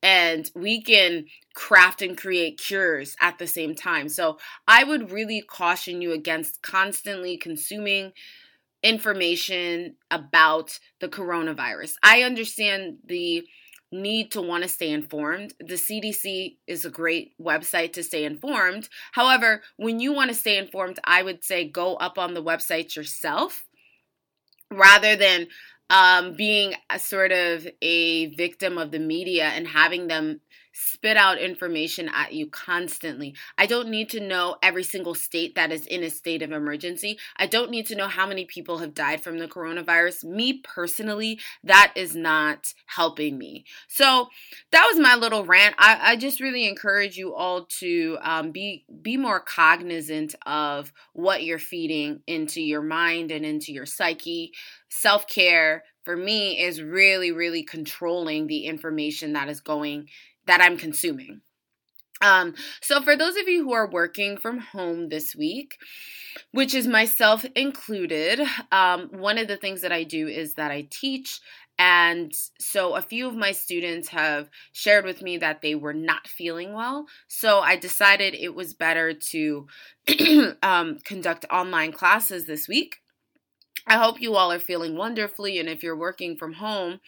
and 0.02 0.50
we 0.54 0.82
can 0.82 1.26
craft 1.54 2.02
and 2.02 2.16
create 2.16 2.58
cures 2.58 3.16
at 3.20 3.38
the 3.38 3.46
same 3.46 3.74
time. 3.74 4.08
So 4.08 4.38
I 4.66 4.84
would 4.84 5.10
really 5.10 5.42
caution 5.42 6.02
you 6.02 6.12
against 6.12 6.62
constantly 6.62 7.36
consuming 7.36 8.12
information 8.82 9.96
about 10.10 10.78
the 11.00 11.08
coronavirus. 11.08 11.94
I 12.02 12.22
understand 12.22 12.98
the 13.04 13.44
need 13.90 14.30
to 14.32 14.42
want 14.42 14.62
to 14.62 14.68
stay 14.68 14.90
informed. 14.90 15.54
The 15.58 15.74
CDC 15.74 16.58
is 16.66 16.84
a 16.84 16.90
great 16.90 17.32
website 17.40 17.92
to 17.94 18.02
stay 18.02 18.24
informed. 18.24 18.88
However, 19.12 19.62
when 19.76 19.98
you 19.98 20.12
want 20.12 20.28
to 20.28 20.36
stay 20.36 20.58
informed, 20.58 21.00
I 21.04 21.22
would 21.22 21.42
say 21.42 21.66
go 21.66 21.96
up 21.96 22.18
on 22.18 22.34
the 22.34 22.42
website 22.42 22.94
yourself 22.94 23.66
rather 24.70 25.16
than 25.16 25.48
um, 25.90 26.34
being 26.34 26.74
a 26.90 26.98
sort 26.98 27.32
of 27.32 27.66
a 27.80 28.26
victim 28.34 28.78
of 28.78 28.90
the 28.90 28.98
media 28.98 29.46
and 29.48 29.66
having 29.68 30.08
them 30.08 30.40
spit 30.78 31.16
out 31.16 31.38
information 31.38 32.08
at 32.14 32.32
you 32.32 32.46
constantly. 32.46 33.34
I 33.56 33.66
don't 33.66 33.88
need 33.88 34.08
to 34.10 34.20
know 34.20 34.56
every 34.62 34.84
single 34.84 35.14
state 35.14 35.56
that 35.56 35.72
is 35.72 35.86
in 35.86 36.04
a 36.04 36.10
state 36.10 36.40
of 36.40 36.52
emergency. 36.52 37.18
I 37.36 37.46
don't 37.46 37.70
need 37.70 37.86
to 37.86 37.96
know 37.96 38.06
how 38.06 38.26
many 38.28 38.44
people 38.44 38.78
have 38.78 38.94
died 38.94 39.22
from 39.22 39.38
the 39.38 39.48
coronavirus. 39.48 40.24
Me 40.24 40.60
personally, 40.62 41.40
that 41.64 41.92
is 41.96 42.14
not 42.14 42.74
helping 42.86 43.38
me. 43.38 43.64
So 43.88 44.28
that 44.70 44.86
was 44.88 45.00
my 45.00 45.16
little 45.16 45.44
rant. 45.44 45.74
I, 45.78 46.12
I 46.12 46.16
just 46.16 46.40
really 46.40 46.68
encourage 46.68 47.16
you 47.16 47.34
all 47.34 47.64
to 47.80 48.18
um, 48.22 48.52
be 48.52 48.84
be 49.02 49.16
more 49.16 49.40
cognizant 49.40 50.36
of 50.46 50.92
what 51.12 51.42
you're 51.42 51.58
feeding 51.58 52.20
into 52.28 52.62
your 52.62 52.82
mind 52.82 53.32
and 53.32 53.44
into 53.44 53.72
your 53.72 53.86
psyche. 53.86 54.52
Self 54.88 55.26
care 55.26 55.82
for 56.08 56.16
me 56.16 56.58
is 56.58 56.80
really, 56.80 57.32
really 57.32 57.62
controlling 57.62 58.46
the 58.46 58.64
information 58.64 59.34
that 59.34 59.48
is 59.48 59.60
going 59.60 60.08
that 60.48 60.60
I'm 60.60 60.76
consuming. 60.76 61.42
Um, 62.20 62.54
so, 62.82 63.00
for 63.00 63.16
those 63.16 63.36
of 63.36 63.46
you 63.48 63.62
who 63.62 63.72
are 63.72 63.88
working 63.88 64.36
from 64.36 64.58
home 64.58 65.08
this 65.08 65.36
week, 65.36 65.78
which 66.50 66.74
is 66.74 66.88
myself 66.88 67.44
included, 67.54 68.40
um, 68.72 69.08
one 69.12 69.38
of 69.38 69.46
the 69.46 69.56
things 69.56 69.82
that 69.82 69.92
I 69.92 70.02
do 70.02 70.26
is 70.26 70.54
that 70.54 70.72
I 70.72 70.88
teach. 70.90 71.40
And 71.78 72.32
so, 72.58 72.96
a 72.96 73.02
few 73.02 73.28
of 73.28 73.36
my 73.36 73.52
students 73.52 74.08
have 74.08 74.50
shared 74.72 75.04
with 75.04 75.22
me 75.22 75.38
that 75.38 75.62
they 75.62 75.76
were 75.76 75.94
not 75.94 76.26
feeling 76.26 76.72
well. 76.72 77.06
So, 77.28 77.60
I 77.60 77.76
decided 77.76 78.34
it 78.34 78.54
was 78.54 78.74
better 78.74 79.12
to 79.12 79.66
um, 80.62 80.98
conduct 81.04 81.44
online 81.52 81.92
classes 81.92 82.46
this 82.46 82.66
week. 82.66 82.96
I 83.86 83.96
hope 83.96 84.20
you 84.20 84.34
all 84.34 84.50
are 84.50 84.58
feeling 84.58 84.96
wonderfully. 84.96 85.58
And 85.58 85.68
if 85.68 85.82
you're 85.82 85.96
working 85.96 86.36
from 86.36 86.54
home, 86.54 87.00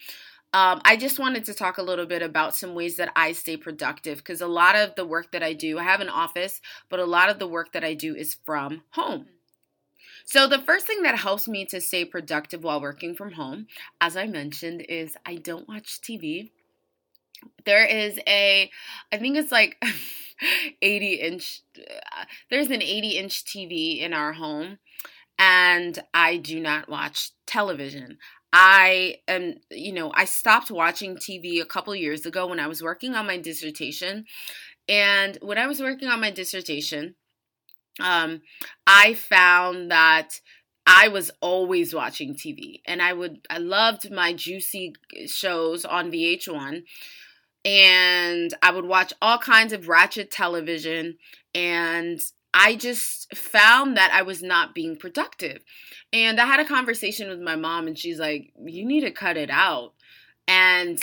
um, 0.53 0.81
I 0.83 0.97
just 0.97 1.17
wanted 1.17 1.45
to 1.45 1.53
talk 1.53 1.77
a 1.77 1.83
little 1.83 2.05
bit 2.05 2.21
about 2.21 2.55
some 2.55 2.75
ways 2.75 2.97
that 2.97 3.11
I 3.15 3.31
stay 3.31 3.55
productive 3.55 4.17
because 4.17 4.41
a 4.41 4.47
lot 4.47 4.75
of 4.75 4.95
the 4.95 5.05
work 5.05 5.31
that 5.31 5.43
I 5.43 5.53
do, 5.53 5.79
I 5.79 5.83
have 5.83 6.01
an 6.01 6.09
office, 6.09 6.59
but 6.89 6.99
a 6.99 7.05
lot 7.05 7.29
of 7.29 7.39
the 7.39 7.47
work 7.47 7.71
that 7.71 7.85
I 7.85 7.93
do 7.93 8.15
is 8.15 8.37
from 8.45 8.83
home. 8.91 9.27
So, 10.25 10.47
the 10.47 10.59
first 10.59 10.85
thing 10.85 11.03
that 11.03 11.17
helps 11.17 11.47
me 11.47 11.65
to 11.65 11.81
stay 11.81 12.05
productive 12.05 12.63
while 12.63 12.81
working 12.81 13.15
from 13.15 13.33
home, 13.33 13.67
as 13.99 14.17
I 14.17 14.27
mentioned, 14.27 14.85
is 14.87 15.15
I 15.25 15.35
don't 15.35 15.67
watch 15.67 15.99
TV. 16.01 16.51
There 17.65 17.85
is 17.85 18.19
a, 18.27 18.69
I 19.11 19.17
think 19.17 19.37
it's 19.37 19.51
like 19.51 19.81
80 20.81 21.13
inch, 21.13 21.61
uh, 21.77 22.25
there's 22.49 22.69
an 22.69 22.81
80 22.81 23.09
inch 23.17 23.45
TV 23.45 23.99
in 23.99 24.13
our 24.13 24.33
home, 24.33 24.79
and 25.39 25.97
I 26.13 26.37
do 26.37 26.59
not 26.59 26.87
watch 26.87 27.31
television. 27.47 28.19
I 28.53 29.17
am, 29.27 29.55
you 29.69 29.93
know, 29.93 30.11
I 30.13 30.25
stopped 30.25 30.71
watching 30.71 31.15
TV 31.15 31.61
a 31.61 31.65
couple 31.65 31.95
years 31.95 32.25
ago 32.25 32.47
when 32.47 32.59
I 32.59 32.67
was 32.67 32.83
working 32.83 33.15
on 33.15 33.25
my 33.25 33.37
dissertation. 33.37 34.25
And 34.89 35.37
when 35.41 35.57
I 35.57 35.67
was 35.67 35.79
working 35.79 36.09
on 36.09 36.19
my 36.19 36.31
dissertation, 36.31 37.15
um, 38.01 38.41
I 38.85 39.13
found 39.13 39.91
that 39.91 40.41
I 40.85 41.07
was 41.07 41.31
always 41.39 41.93
watching 41.93 42.35
TV 42.35 42.81
and 42.85 43.01
I 43.01 43.13
would, 43.13 43.45
I 43.49 43.59
loved 43.59 44.11
my 44.11 44.33
juicy 44.33 44.95
shows 45.27 45.85
on 45.85 46.11
VH1 46.11 46.83
and 47.63 48.53
I 48.61 48.71
would 48.71 48.85
watch 48.85 49.13
all 49.21 49.37
kinds 49.37 49.71
of 49.71 49.87
ratchet 49.87 50.31
television 50.31 51.17
and 51.53 52.19
I 52.53 52.75
just 52.75 53.35
found 53.35 53.95
that 53.97 54.11
I 54.13 54.23
was 54.23 54.43
not 54.43 54.75
being 54.75 54.95
productive. 54.95 55.63
And 56.11 56.39
I 56.39 56.45
had 56.45 56.59
a 56.59 56.65
conversation 56.65 57.29
with 57.29 57.39
my 57.39 57.55
mom, 57.55 57.87
and 57.87 57.97
she's 57.97 58.19
like, 58.19 58.51
You 58.63 58.85
need 58.85 59.01
to 59.01 59.11
cut 59.11 59.37
it 59.37 59.49
out. 59.49 59.93
And 60.47 60.99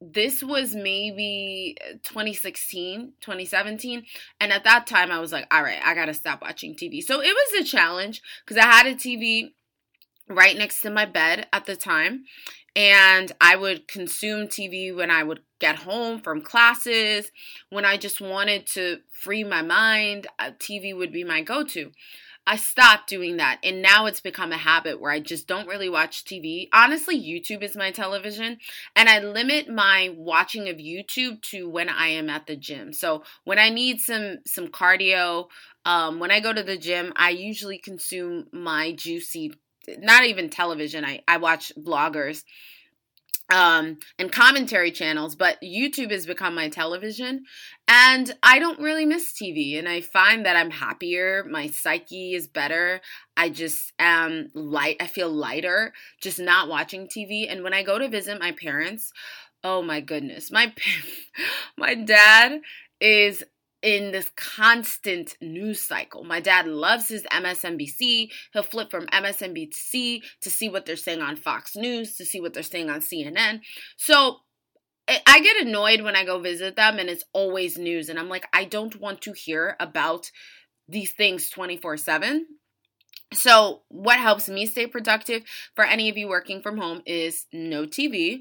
this 0.00 0.42
was 0.42 0.74
maybe 0.74 1.76
2016, 2.02 3.14
2017. 3.20 4.04
And 4.40 4.52
at 4.52 4.64
that 4.64 4.86
time, 4.86 5.10
I 5.10 5.18
was 5.18 5.32
like, 5.32 5.46
All 5.52 5.62
right, 5.62 5.80
I 5.84 5.94
got 5.94 6.06
to 6.06 6.14
stop 6.14 6.42
watching 6.42 6.74
TV. 6.74 7.02
So 7.02 7.20
it 7.20 7.34
was 7.34 7.60
a 7.60 7.64
challenge 7.64 8.22
because 8.44 8.62
I 8.62 8.66
had 8.66 8.86
a 8.86 8.94
TV 8.94 9.52
right 10.28 10.56
next 10.56 10.80
to 10.82 10.90
my 10.90 11.04
bed 11.04 11.46
at 11.52 11.66
the 11.66 11.76
time. 11.76 12.24
And 12.76 13.30
I 13.40 13.56
would 13.56 13.86
consume 13.86 14.48
TV 14.48 14.94
when 14.94 15.10
I 15.10 15.22
would 15.22 15.40
get 15.60 15.76
home 15.76 16.20
from 16.20 16.42
classes, 16.42 17.30
when 17.70 17.84
I 17.84 17.96
just 17.96 18.20
wanted 18.20 18.66
to 18.68 18.98
free 19.12 19.44
my 19.44 19.62
mind, 19.62 20.26
uh, 20.38 20.50
TV 20.58 20.96
would 20.96 21.12
be 21.12 21.24
my 21.24 21.42
go 21.42 21.64
to. 21.64 21.92
I 22.46 22.56
stopped 22.56 23.08
doing 23.08 23.38
that 23.38 23.58
and 23.64 23.80
now 23.80 24.04
it's 24.04 24.20
become 24.20 24.52
a 24.52 24.58
habit 24.58 25.00
where 25.00 25.10
I 25.10 25.18
just 25.18 25.46
don't 25.46 25.66
really 25.66 25.88
watch 25.88 26.24
TV. 26.24 26.68
Honestly, 26.74 27.18
YouTube 27.18 27.62
is 27.62 27.74
my 27.74 27.90
television 27.90 28.58
and 28.94 29.08
I 29.08 29.20
limit 29.20 29.68
my 29.68 30.14
watching 30.14 30.68
of 30.68 30.76
YouTube 30.76 31.40
to 31.42 31.70
when 31.70 31.88
I 31.88 32.08
am 32.08 32.28
at 32.28 32.46
the 32.46 32.56
gym. 32.56 32.92
So, 32.92 33.22
when 33.44 33.58
I 33.58 33.70
need 33.70 34.00
some 34.00 34.38
some 34.46 34.68
cardio, 34.68 35.46
um, 35.86 36.18
when 36.18 36.30
I 36.30 36.40
go 36.40 36.52
to 36.52 36.62
the 36.62 36.76
gym, 36.76 37.14
I 37.16 37.30
usually 37.30 37.78
consume 37.78 38.46
my 38.52 38.92
juicy 38.92 39.54
not 39.98 40.24
even 40.24 40.50
television. 40.50 41.04
I, 41.04 41.20
I 41.26 41.36
watch 41.38 41.72
bloggers 41.76 42.44
um, 43.50 43.98
and 44.18 44.32
commentary 44.32 44.90
channels, 44.90 45.36
but 45.36 45.60
YouTube 45.62 46.10
has 46.10 46.24
become 46.26 46.54
my 46.54 46.68
television. 46.68 47.44
And 47.86 48.34
I 48.42 48.58
don't 48.58 48.80
really 48.80 49.04
miss 49.04 49.32
TV. 49.32 49.78
And 49.78 49.88
I 49.88 50.00
find 50.00 50.46
that 50.46 50.56
I'm 50.56 50.70
happier. 50.70 51.44
My 51.44 51.66
psyche 51.66 52.34
is 52.34 52.48
better. 52.48 53.00
I 53.36 53.50
just 53.50 53.92
am 53.98 54.50
light. 54.54 54.96
I 55.00 55.06
feel 55.06 55.30
lighter 55.30 55.92
just 56.20 56.38
not 56.38 56.68
watching 56.68 57.06
TV. 57.06 57.50
And 57.50 57.62
when 57.62 57.74
I 57.74 57.82
go 57.82 57.98
to 57.98 58.08
visit 58.08 58.40
my 58.40 58.52
parents, 58.52 59.12
oh 59.62 59.82
my 59.82 60.00
goodness, 60.00 60.50
my, 60.50 60.72
my 61.76 61.94
dad 61.94 62.60
is 63.00 63.44
in 63.84 64.12
this 64.12 64.30
constant 64.34 65.36
news 65.42 65.80
cycle. 65.82 66.24
My 66.24 66.40
dad 66.40 66.66
loves 66.66 67.08
his 67.08 67.22
MSNBC. 67.24 68.30
He'll 68.54 68.62
flip 68.62 68.90
from 68.90 69.06
MSNBC 69.08 70.22
to 70.40 70.50
see 70.50 70.70
what 70.70 70.86
they're 70.86 70.96
saying 70.96 71.20
on 71.20 71.36
Fox 71.36 71.76
News, 71.76 72.16
to 72.16 72.24
see 72.24 72.40
what 72.40 72.54
they're 72.54 72.62
saying 72.62 72.88
on 72.88 73.00
CNN. 73.00 73.60
So 73.98 74.38
I 75.06 75.40
get 75.40 75.66
annoyed 75.66 76.00
when 76.00 76.16
I 76.16 76.24
go 76.24 76.40
visit 76.40 76.76
them 76.76 76.98
and 76.98 77.10
it's 77.10 77.24
always 77.34 77.76
news. 77.76 78.08
And 78.08 78.18
I'm 78.18 78.30
like, 78.30 78.46
I 78.54 78.64
don't 78.64 78.98
want 78.98 79.20
to 79.22 79.32
hear 79.32 79.76
about 79.78 80.30
these 80.88 81.12
things 81.12 81.50
24 81.50 81.98
7. 81.98 82.46
So, 83.32 83.82
what 83.88 84.18
helps 84.18 84.48
me 84.48 84.64
stay 84.64 84.86
productive 84.86 85.42
for 85.74 85.84
any 85.84 86.08
of 86.08 86.16
you 86.16 86.28
working 86.28 86.62
from 86.62 86.78
home 86.78 87.02
is 87.04 87.46
no 87.52 87.84
TV 87.84 88.40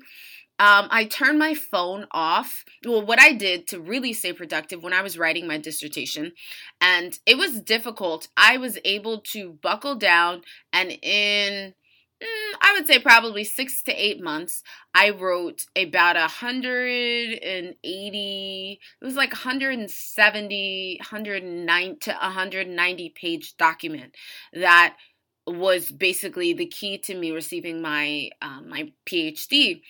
um, 0.60 0.88
I 0.92 1.06
turned 1.06 1.40
my 1.40 1.56
phone 1.56 2.06
off. 2.12 2.64
Well, 2.86 3.06
what 3.06 3.20
I 3.20 3.34
did 3.34 3.68
to 3.68 3.80
really 3.80 4.14
stay 4.14 4.34
productive 4.34 4.84
when 4.84 4.94
I 4.94 5.02
was 5.02 5.18
writing 5.18 5.48
my 5.48 5.58
dissertation, 5.58 6.32
and 6.80 7.18
it 7.26 7.38
was 7.38 7.60
difficult, 7.60 8.28
I 8.38 8.58
was 8.58 8.78
able 8.86 9.22
to 9.32 9.58
buckle 9.62 9.96
down 9.96 10.42
and 10.72 10.92
in 11.02 11.74
mm, 12.22 12.54
I 12.62 12.74
would 12.74 12.86
say 12.86 13.00
probably 13.00 13.44
six 13.44 13.82
to 13.84 13.92
eight 13.94 14.22
months, 14.22 14.62
I 14.94 15.10
wrote 15.10 15.66
about 15.76 16.18
a 16.18 16.28
hundred 16.28 17.40
and 17.40 17.74
eighty. 17.84 18.80
It 19.02 19.06
was 19.06 19.16
like 19.16 19.32
170, 19.32 20.98
109 21.00 21.98
to 22.02 22.12
190 22.12 23.14
page 23.16 23.58
document 23.58 24.16
that 24.54 24.98
was 25.46 25.92
basically 25.92 26.54
the 26.54 26.68
key 26.68 26.98
to 26.98 27.16
me 27.16 27.32
receiving 27.32 27.82
my 27.82 28.30
um, 28.42 28.70
my 28.70 28.94
PhD. 29.06 29.82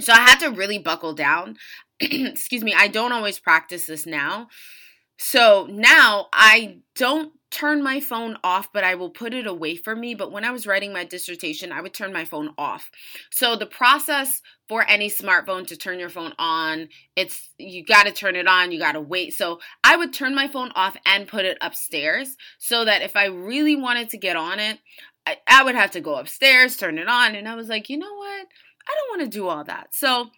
So 0.00 0.12
I 0.12 0.20
had 0.20 0.40
to 0.40 0.50
really 0.50 0.78
buckle 0.78 1.12
down. 1.12 1.56
Excuse 2.00 2.62
me, 2.62 2.74
I 2.76 2.88
don't 2.88 3.12
always 3.12 3.38
practice 3.38 3.86
this 3.86 4.06
now. 4.06 4.48
So 5.18 5.66
now 5.70 6.28
I 6.32 6.78
don't 6.96 7.32
turn 7.50 7.82
my 7.82 8.00
phone 8.00 8.38
off, 8.44 8.72
but 8.72 8.84
I 8.84 8.94
will 8.94 9.10
put 9.10 9.34
it 9.34 9.46
away 9.46 9.76
from 9.76 10.00
me. 10.00 10.14
But 10.14 10.32
when 10.32 10.44
I 10.44 10.50
was 10.50 10.66
writing 10.66 10.92
my 10.92 11.04
dissertation, 11.04 11.72
I 11.72 11.80
would 11.80 11.92
turn 11.92 12.12
my 12.12 12.24
phone 12.24 12.54
off. 12.56 12.90
So 13.30 13.56
the 13.56 13.66
process 13.66 14.40
for 14.68 14.88
any 14.88 15.10
smartphone 15.10 15.66
to 15.66 15.76
turn 15.76 15.98
your 15.98 16.08
phone 16.08 16.32
on, 16.38 16.88
it's 17.16 17.50
you 17.58 17.84
got 17.84 18.06
to 18.06 18.12
turn 18.12 18.36
it 18.36 18.46
on, 18.46 18.72
you 18.72 18.78
got 18.78 18.92
to 18.92 19.00
wait. 19.00 19.34
So 19.34 19.60
I 19.82 19.96
would 19.96 20.12
turn 20.14 20.34
my 20.34 20.48
phone 20.48 20.70
off 20.74 20.96
and 21.04 21.28
put 21.28 21.44
it 21.44 21.58
upstairs 21.60 22.36
so 22.58 22.84
that 22.84 23.02
if 23.02 23.16
I 23.16 23.26
really 23.26 23.76
wanted 23.76 24.10
to 24.10 24.16
get 24.16 24.36
on 24.36 24.60
it, 24.60 24.78
I, 25.26 25.36
I 25.46 25.64
would 25.64 25.74
have 25.74 25.90
to 25.92 26.00
go 26.00 26.14
upstairs, 26.14 26.76
turn 26.76 26.98
it 26.98 27.08
on. 27.08 27.34
And 27.34 27.48
I 27.48 27.56
was 27.56 27.68
like, 27.68 27.90
you 27.90 27.98
know 27.98 28.14
what? 28.14 28.46
I 28.90 28.94
don't 28.96 29.20
want 29.20 29.32
to 29.32 29.38
do 29.38 29.48
all 29.48 29.64
that. 29.64 29.94
So 29.94 30.30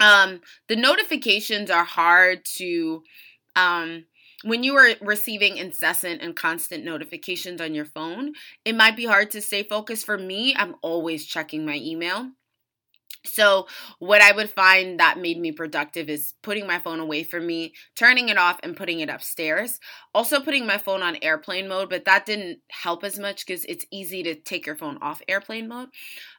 um 0.00 0.40
the 0.68 0.76
notifications 0.76 1.70
are 1.70 1.84
hard 1.84 2.44
to 2.44 3.02
um 3.56 4.04
when 4.42 4.62
you 4.62 4.76
are 4.76 4.90
receiving 5.00 5.56
incessant 5.56 6.20
and 6.20 6.36
constant 6.36 6.84
notifications 6.84 7.62
on 7.62 7.74
your 7.74 7.86
phone, 7.86 8.34
it 8.66 8.74
might 8.74 8.94
be 8.94 9.06
hard 9.06 9.30
to 9.30 9.40
stay 9.40 9.62
focused. 9.62 10.04
For 10.04 10.18
me, 10.18 10.54
I'm 10.54 10.74
always 10.82 11.24
checking 11.24 11.64
my 11.64 11.76
email. 11.76 12.30
So, 13.26 13.68
what 14.00 14.20
I 14.20 14.32
would 14.32 14.50
find 14.50 15.00
that 15.00 15.18
made 15.18 15.38
me 15.40 15.50
productive 15.50 16.10
is 16.10 16.34
putting 16.42 16.66
my 16.66 16.78
phone 16.78 17.00
away 17.00 17.22
from 17.24 17.46
me, 17.46 17.72
turning 17.96 18.28
it 18.28 18.36
off, 18.36 18.60
and 18.62 18.76
putting 18.76 19.00
it 19.00 19.08
upstairs. 19.08 19.80
Also, 20.14 20.40
putting 20.40 20.66
my 20.66 20.76
phone 20.76 21.02
on 21.02 21.16
airplane 21.22 21.66
mode, 21.66 21.88
but 21.88 22.04
that 22.04 22.26
didn't 22.26 22.58
help 22.70 23.02
as 23.02 23.18
much 23.18 23.46
because 23.46 23.64
it's 23.64 23.86
easy 23.90 24.22
to 24.24 24.34
take 24.34 24.66
your 24.66 24.76
phone 24.76 24.98
off 25.00 25.22
airplane 25.26 25.68
mode. 25.68 25.88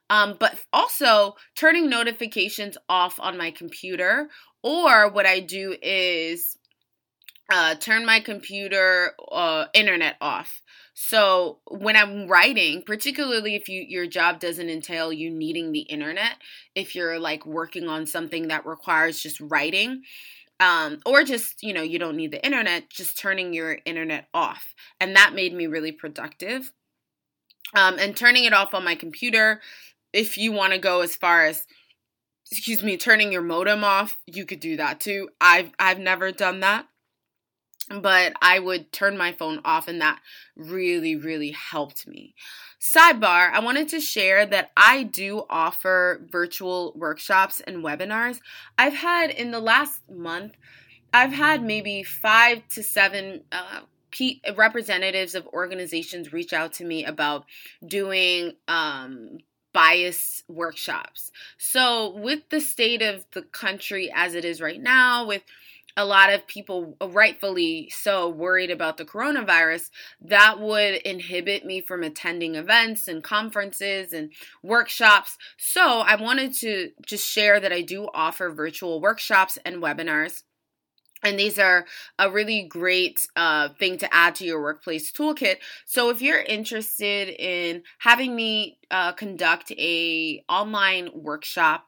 Um, 0.09 0.35
but 0.39 0.59
also 0.71 1.35
turning 1.55 1.89
notifications 1.89 2.77
off 2.87 3.19
on 3.19 3.37
my 3.37 3.49
computer, 3.49 4.29
or 4.61 5.09
what 5.09 5.25
I 5.25 5.39
do 5.39 5.75
is 5.81 6.57
uh, 7.51 7.75
turn 7.75 8.05
my 8.05 8.19
computer 8.19 9.13
uh, 9.31 9.65
internet 9.73 10.15
off. 10.21 10.61
So 10.93 11.59
when 11.67 11.95
I'm 11.95 12.27
writing, 12.27 12.81
particularly 12.81 13.55
if 13.55 13.67
you 13.67 13.85
your 13.87 14.07
job 14.07 14.39
doesn't 14.39 14.69
entail 14.69 15.11
you 15.11 15.29
needing 15.29 15.71
the 15.71 15.81
internet, 15.81 16.37
if 16.73 16.95
you're 16.95 17.19
like 17.19 17.45
working 17.45 17.87
on 17.87 18.05
something 18.05 18.47
that 18.47 18.65
requires 18.65 19.19
just 19.19 19.39
writing, 19.41 20.03
um, 20.59 20.99
or 21.05 21.23
just 21.23 21.61
you 21.61 21.73
know 21.73 21.81
you 21.81 21.99
don't 21.99 22.15
need 22.15 22.31
the 22.31 22.43
internet, 22.45 22.89
just 22.89 23.17
turning 23.17 23.53
your 23.53 23.79
internet 23.85 24.27
off, 24.33 24.73
and 24.99 25.15
that 25.15 25.33
made 25.35 25.53
me 25.53 25.67
really 25.67 25.91
productive. 25.91 26.71
Um, 27.75 27.97
and 27.99 28.15
turning 28.15 28.45
it 28.45 28.53
off 28.53 28.73
on 28.73 28.85
my 28.85 28.95
computer, 28.95 29.59
if 30.15 30.37
you 30.37 30.51
want 30.51 30.73
to 30.73 30.79
go 30.79 31.01
as 31.01 31.15
far 31.15 31.45
as 31.45 31.65
excuse 32.51 32.81
me 32.83 32.97
turning 32.97 33.31
your 33.31 33.41
modem 33.41 33.83
off 33.83 34.19
you 34.25 34.45
could 34.45 34.59
do 34.59 34.77
that 34.77 34.99
too 34.99 35.29
i've 35.41 35.71
i've 35.79 35.99
never 35.99 36.31
done 36.31 36.59
that 36.59 36.87
but 37.89 38.33
I 38.41 38.59
would 38.59 38.91
turn 38.91 39.17
my 39.17 39.31
phone 39.31 39.61
off, 39.63 39.87
and 39.87 40.01
that 40.01 40.19
really, 40.55 41.15
really 41.15 41.51
helped 41.51 42.07
me. 42.07 42.33
Sidebar, 42.79 43.51
I 43.51 43.59
wanted 43.59 43.89
to 43.89 43.99
share 43.99 44.45
that 44.45 44.71
I 44.75 45.03
do 45.03 45.43
offer 45.49 46.21
virtual 46.31 46.93
workshops 46.95 47.61
and 47.61 47.83
webinars. 47.83 48.39
I've 48.77 48.93
had 48.93 49.29
in 49.29 49.51
the 49.51 49.59
last 49.59 50.01
month, 50.09 50.55
I've 51.13 51.31
had 51.31 51.63
maybe 51.63 52.03
five 52.03 52.67
to 52.69 52.83
seven 52.83 53.43
uh, 53.51 53.81
representatives 54.55 55.35
of 55.35 55.47
organizations 55.47 56.33
reach 56.33 56.53
out 56.53 56.73
to 56.73 56.85
me 56.85 57.05
about 57.05 57.45
doing 57.85 58.53
um, 58.67 59.39
bias 59.75 60.41
workshops. 60.47 61.33
So, 61.57 62.15
with 62.15 62.47
the 62.49 62.61
state 62.61 63.01
of 63.01 63.25
the 63.33 63.41
country 63.41 64.09
as 64.15 64.33
it 64.33 64.45
is 64.45 64.61
right 64.61 64.81
now, 64.81 65.27
with 65.27 65.41
a 65.97 66.05
lot 66.05 66.31
of 66.31 66.47
people, 66.47 66.95
uh, 67.01 67.09
rightfully 67.09 67.89
so, 67.89 68.29
worried 68.29 68.71
about 68.71 68.95
the 68.95 69.03
coronavirus, 69.03 69.89
that 70.21 70.61
would 70.61 70.95
inhibit 71.01 71.65
me 71.65 71.81
from 71.81 72.03
attending 72.03 72.55
events 72.55 73.09
and 73.09 73.21
conferences 73.21 74.13
and 74.13 74.31
workshops. 74.63 75.37
So 75.57 75.81
I 75.81 76.15
wanted 76.15 76.53
to 76.61 76.91
just 77.05 77.27
share 77.27 77.59
that 77.59 77.73
I 77.73 77.81
do 77.81 78.07
offer 78.13 78.51
virtual 78.51 79.01
workshops 79.01 79.57
and 79.65 79.83
webinars. 79.83 80.43
And 81.25 81.39
these 81.39 81.57
are 81.57 81.85
a 82.19 82.29
really 82.29 82.63
great 82.63 83.27
uh, 83.35 83.69
thing 83.79 83.97
to 83.97 84.13
add 84.13 84.35
to 84.35 84.45
your 84.45 84.61
workplace 84.61 85.11
toolkit. 85.11 85.55
So 85.85 86.11
if 86.11 86.21
you're 86.21 86.41
interested 86.41 87.29
in 87.29 87.81
having 87.97 88.35
me 88.35 88.77
uh, 88.91 89.13
conduct 89.13 89.71
a 89.71 90.43
online 90.47 91.09
workshop 91.15 91.87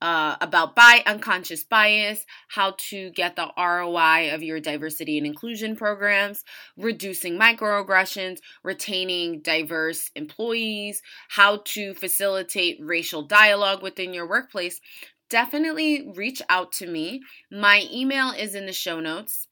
uh, 0.00 0.36
about 0.40 0.76
bi- 0.76 1.02
unconscious 1.06 1.64
bias, 1.64 2.24
how 2.48 2.74
to 2.76 3.10
get 3.10 3.34
the 3.34 3.50
ROI 3.58 4.34
of 4.34 4.42
your 4.42 4.60
diversity 4.60 5.18
and 5.18 5.26
inclusion 5.26 5.74
programs, 5.74 6.44
reducing 6.76 7.38
microaggressions, 7.38 8.38
retaining 8.62 9.40
diverse 9.40 10.10
employees, 10.14 11.02
how 11.28 11.62
to 11.64 11.94
facilitate 11.94 12.78
racial 12.80 13.22
dialogue 13.22 13.82
within 13.82 14.12
your 14.12 14.28
workplace, 14.28 14.80
definitely 15.30 16.08
reach 16.14 16.42
out 16.48 16.72
to 16.72 16.86
me. 16.86 17.22
My 17.50 17.86
email 17.92 18.30
is 18.30 18.54
in 18.54 18.66
the 18.66 18.72
show 18.72 19.00
notes. 19.00 19.48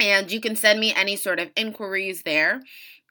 And 0.00 0.30
you 0.32 0.40
can 0.40 0.56
send 0.56 0.80
me 0.80 0.94
any 0.94 1.16
sort 1.16 1.38
of 1.38 1.50
inquiries 1.56 2.22
there. 2.22 2.62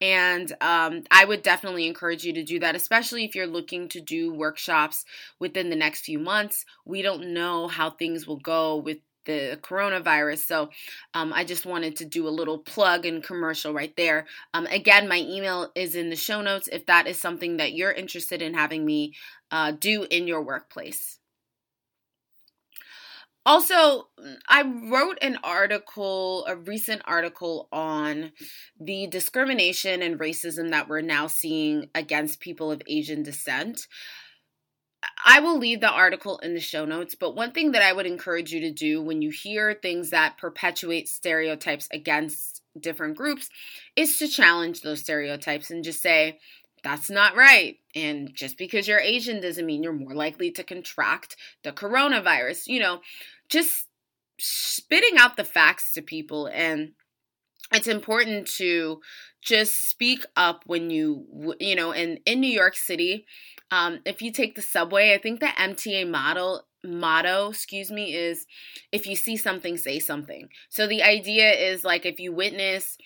And 0.02 0.52
um, 0.62 1.04
I 1.12 1.26
would 1.26 1.44
definitely 1.44 1.86
encourage 1.86 2.24
you 2.24 2.34
to 2.34 2.44
do 2.44 2.60
that, 2.60 2.76
especially 2.76 3.26
if 3.26 3.36
you're 3.36 3.46
looking 3.48 3.90
to 3.90 4.02
do 4.02 4.34
workshops 4.34 5.06
within 5.40 5.70
the 5.70 5.76
next 5.76 6.02
few 6.02 6.18
months. 6.18 6.66
We 6.86 7.02
don't 7.02 7.34
know 7.34 7.68
how 7.68 7.92
things 7.92 8.26
will 8.26 8.40
go 8.40 8.78
with 8.78 8.98
the 9.26 9.60
coronavirus. 9.62 10.40
So 10.40 10.70
um, 11.14 11.32
I 11.34 11.44
just 11.44 11.66
wanted 11.66 11.98
to 11.98 12.06
do 12.06 12.28
a 12.28 12.30
little 12.30 12.58
plug 12.58 13.06
and 13.06 13.22
commercial 13.22 13.74
right 13.74 13.96
there. 13.96 14.26
Um, 14.54 14.66
again, 14.68 15.08
my 15.08 15.20
email 15.20 15.72
is 15.76 15.96
in 15.96 16.10
the 16.10 16.16
show 16.16 16.42
notes 16.42 16.70
if 16.72 16.86
that 16.88 17.06
is 17.06 17.20
something 17.20 17.58
that 17.58 17.74
you're 17.74 17.92
interested 17.92 18.42
in 18.42 18.56
having 18.56 18.86
me 18.86 19.14
uh, 19.52 19.74
do 19.74 20.08
in 20.10 20.28
your 20.28 20.42
workplace. 20.42 21.19
Also, 23.50 24.10
I 24.48 24.62
wrote 24.62 25.18
an 25.24 25.40
article, 25.44 26.46
a 26.48 26.56
recent 26.56 27.02
article 27.06 27.68
on 27.72 28.32
the 28.80 29.08
discrimination 29.08 30.04
and 30.04 30.20
racism 30.20 30.70
that 30.70 30.88
we're 30.88 31.02
now 31.02 31.26
seeing 31.26 31.90
against 31.96 32.42
people 32.42 32.72
of 32.72 32.84
Asian 32.86 33.24
descent. 33.24 33.88
I 35.26 35.40
will 35.40 35.58
leave 35.58 35.82
the 35.82 35.90
article 35.90 36.38
in 36.40 36.54
the 36.54 36.60
show 36.60 36.86
notes, 36.86 37.16
but 37.16 37.36
one 37.36 37.52
thing 37.52 37.72
that 37.72 37.82
I 37.82 37.92
would 37.92 38.06
encourage 38.06 38.52
you 38.52 38.60
to 38.60 38.72
do 38.72 39.02
when 39.02 39.24
you 39.24 39.32
hear 39.32 39.74
things 39.74 40.12
that 40.12 40.38
perpetuate 40.38 41.10
stereotypes 41.10 41.88
against 41.92 42.62
different 42.80 43.18
groups 43.18 43.50
is 43.96 44.20
to 44.20 44.28
challenge 44.28 44.82
those 44.82 45.00
stereotypes 45.00 45.72
and 45.72 45.84
just 45.84 46.04
say, 46.04 46.38
that's 46.84 47.10
not 47.10 47.36
right. 47.36 47.78
And 47.96 48.34
just 48.34 48.58
because 48.58 48.88
you're 48.88 49.00
Asian 49.00 49.42
doesn't 49.42 49.66
mean 49.66 49.84
you're 49.84 49.94
more 49.94 50.14
likely 50.14 50.52
to 50.52 50.64
contract 50.64 51.36
the 51.64 51.72
coronavirus. 51.72 52.68
You 52.68 52.80
know, 52.80 53.02
just 53.50 53.88
spitting 54.40 55.18
out 55.18 55.38
the 55.38 55.44
facts 55.44 55.94
to 55.94 56.02
people. 56.02 56.48
And 56.48 56.94
it's 57.74 57.88
important 57.88 58.48
to 58.58 59.02
just 59.42 59.90
speak 59.90 60.26
up 60.36 60.64
when 60.66 60.90
you, 60.90 61.56
you 61.60 61.76
know, 61.76 61.92
and 61.92 62.20
in 62.26 62.40
New 62.40 62.52
York 62.52 62.76
City, 62.76 63.26
um, 63.72 64.00
if 64.06 64.22
you 64.22 64.32
take 64.32 64.56
the 64.56 64.62
subway, 64.62 65.14
I 65.14 65.18
think 65.18 65.40
the 65.40 65.48
MTA 65.48 66.10
model 66.10 66.64
motto, 66.84 67.50
excuse 67.50 67.92
me, 67.92 68.16
is 68.16 68.46
if 68.92 69.06
you 69.06 69.16
see 69.16 69.38
something, 69.38 69.78
say 69.78 70.00
something. 70.00 70.50
So 70.70 70.88
the 70.88 71.04
idea 71.04 71.52
is 71.52 71.84
like 71.84 72.06
if 72.06 72.20
you 72.20 72.34
witness 72.34 72.98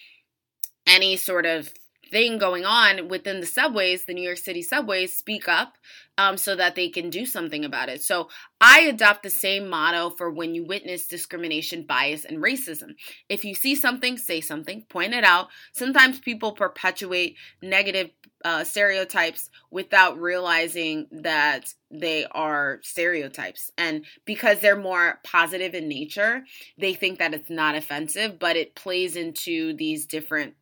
any 0.88 1.17
sort 1.17 1.45
of 1.45 1.73
thing 2.13 2.38
going 2.38 2.63
on 2.63 3.08
within 3.08 3.39
the 3.39 3.45
subways, 3.45 4.06
the 4.06 4.13
New 4.13 4.21
York 4.21 4.38
City 4.38 4.62
subways, 4.62 5.17
speak 5.17 5.47
up 5.47 5.78
um, 6.19 6.38
so 6.38 6.56
that 6.56 6.76
they 6.76 6.88
can 6.88 7.10
do 7.10 7.26
something 7.26 7.65
about 7.65 7.89
it. 7.89 8.04
So 8.04 8.30
I 8.62 8.82
adopt 8.82 9.23
the 9.23 9.32
same 9.32 9.67
motto 9.67 10.12
for 10.12 10.30
when 10.30 10.54
you 10.54 10.63
witness 10.63 11.08
discrimination, 11.08 11.88
bias, 11.88 12.23
and 12.23 12.38
racism. 12.38 12.91
If 13.30 13.43
you 13.43 13.56
see 13.56 13.76
something, 13.76 14.17
say 14.17 14.41
something, 14.41 14.86
point 14.89 15.15
it 15.15 15.23
out. 15.23 15.47
Sometimes 15.73 16.19
people 16.19 16.52
perpetuate 16.52 17.36
negative 17.63 18.12
uh, 18.45 18.63
stereotypes 18.63 19.49
without 19.71 20.19
realizing 20.19 21.08
that 21.12 21.73
they 21.89 22.26
are 22.32 22.80
stereotypes. 22.84 23.71
And 23.76 24.06
because 24.26 24.60
they're 24.60 24.76
more 24.76 25.19
positive 25.23 25.73
in 25.73 25.88
nature, 25.88 26.43
they 26.78 26.93
think 26.93 27.17
that 27.17 27.34
it's 27.34 27.49
not 27.49 27.76
offensive, 27.76 28.38
but 28.38 28.56
it 28.56 28.76
plays 28.76 29.15
into 29.15 29.73
these 29.76 30.06
different 30.06 30.54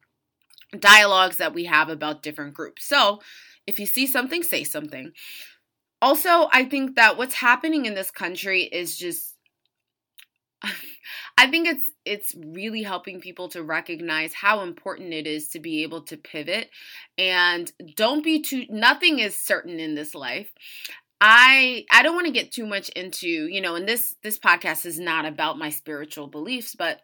dialogues 0.78 1.38
that 1.38 1.54
we 1.54 1.66
have 1.66 1.90
about 1.90 2.24
different 2.24 2.54
groups. 2.54 2.86
So 2.86 3.22
if 3.68 3.80
you 3.80 3.86
see 3.86 4.08
something, 4.08 4.44
say 4.44 4.64
something. 4.64 5.12
Also, 6.02 6.50
I 6.52 6.66
think 6.66 6.96
that 6.96 7.18
what's 7.18 7.36
happening 7.36 7.86
in 7.86 7.94
this 7.94 8.12
country 8.12 8.64
is 8.64 8.98
just 8.98 9.36
I 11.38 11.48
think 11.50 11.68
it's 11.68 11.90
it's 12.06 12.36
really 12.36 12.84
helping 12.84 13.20
people 13.20 13.50
to 13.50 13.64
recognize 13.64 14.34
how 14.34 14.62
important 14.62 15.14
it 15.14 15.28
is 15.28 15.50
to 15.50 15.60
be 15.60 15.84
able 15.84 16.02
to 16.04 16.18
pivot 16.18 16.70
and 17.18 17.72
don't 17.96 18.24
be 18.24 18.42
too 18.42 18.66
nothing 18.70 19.20
is 19.20 19.38
certain 19.38 19.80
in 19.80 19.96
this 19.96 20.14
life. 20.14 20.52
I 21.20 21.86
I 21.92 22.04
don't 22.04 22.16
want 22.16 22.28
to 22.28 22.34
get 22.34 22.52
too 22.52 22.66
much 22.66 22.90
into, 22.90 23.28
you 23.28 23.62
know, 23.62 23.76
and 23.76 23.88
this 23.88 24.16
this 24.24 24.40
podcast 24.40 24.86
is 24.86 25.00
not 25.00 25.26
about 25.26 25.58
my 25.58 25.70
spiritual 25.70 26.28
beliefs, 26.28 26.76
but 26.76 27.02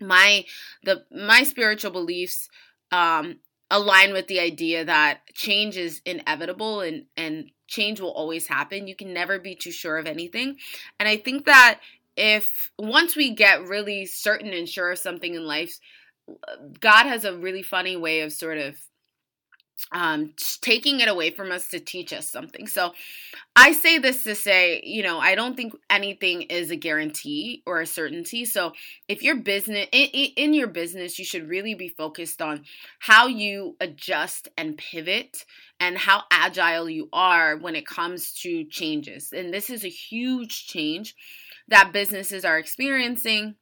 my 0.00 0.44
the 0.84 1.04
my 1.10 1.42
spiritual 1.42 1.90
beliefs 1.90 2.48
um 2.92 3.38
align 3.70 4.12
with 4.12 4.26
the 4.28 4.40
idea 4.40 4.84
that 4.84 5.20
change 5.34 5.76
is 5.76 6.00
inevitable 6.04 6.80
and 6.80 7.04
and 7.16 7.50
change 7.66 8.00
will 8.00 8.12
always 8.12 8.46
happen. 8.46 8.88
You 8.88 8.96
can 8.96 9.12
never 9.12 9.38
be 9.38 9.54
too 9.54 9.70
sure 9.70 9.98
of 9.98 10.06
anything. 10.06 10.56
And 10.98 11.08
I 11.08 11.16
think 11.18 11.44
that 11.44 11.80
if 12.16 12.70
once 12.78 13.14
we 13.14 13.34
get 13.34 13.66
really 13.68 14.06
certain 14.06 14.52
and 14.52 14.68
sure 14.68 14.90
of 14.90 14.98
something 14.98 15.34
in 15.34 15.46
life, 15.46 15.78
God 16.80 17.06
has 17.06 17.24
a 17.24 17.36
really 17.36 17.62
funny 17.62 17.96
way 17.96 18.22
of 18.22 18.32
sort 18.32 18.58
of 18.58 18.78
um, 19.92 20.34
taking 20.60 21.00
it 21.00 21.08
away 21.08 21.30
from 21.30 21.50
us 21.50 21.68
to 21.68 21.80
teach 21.80 22.12
us 22.12 22.28
something. 22.28 22.66
So 22.66 22.92
I 23.56 23.72
say 23.72 23.98
this 23.98 24.24
to 24.24 24.34
say, 24.34 24.80
you 24.84 25.02
know, 25.02 25.18
I 25.18 25.34
don't 25.34 25.56
think 25.56 25.74
anything 25.88 26.42
is 26.42 26.70
a 26.70 26.76
guarantee 26.76 27.62
or 27.66 27.80
a 27.80 27.86
certainty. 27.86 28.44
So 28.44 28.72
if 29.08 29.22
your 29.22 29.36
business, 29.36 29.86
in, 29.92 30.08
in 30.36 30.54
your 30.54 30.66
business, 30.66 31.18
you 31.18 31.24
should 31.24 31.48
really 31.48 31.74
be 31.74 31.88
focused 31.88 32.42
on 32.42 32.64
how 32.98 33.26
you 33.26 33.76
adjust 33.80 34.48
and 34.56 34.76
pivot 34.76 35.44
and 35.80 35.96
how 35.96 36.24
agile 36.30 36.88
you 36.88 37.08
are 37.12 37.56
when 37.56 37.76
it 37.76 37.86
comes 37.86 38.32
to 38.40 38.64
changes. 38.64 39.32
And 39.32 39.54
this 39.54 39.70
is 39.70 39.84
a 39.84 39.88
huge 39.88 40.66
change 40.66 41.14
that 41.68 41.92
businesses 41.92 42.44
are 42.44 42.58
experiencing. 42.58 43.54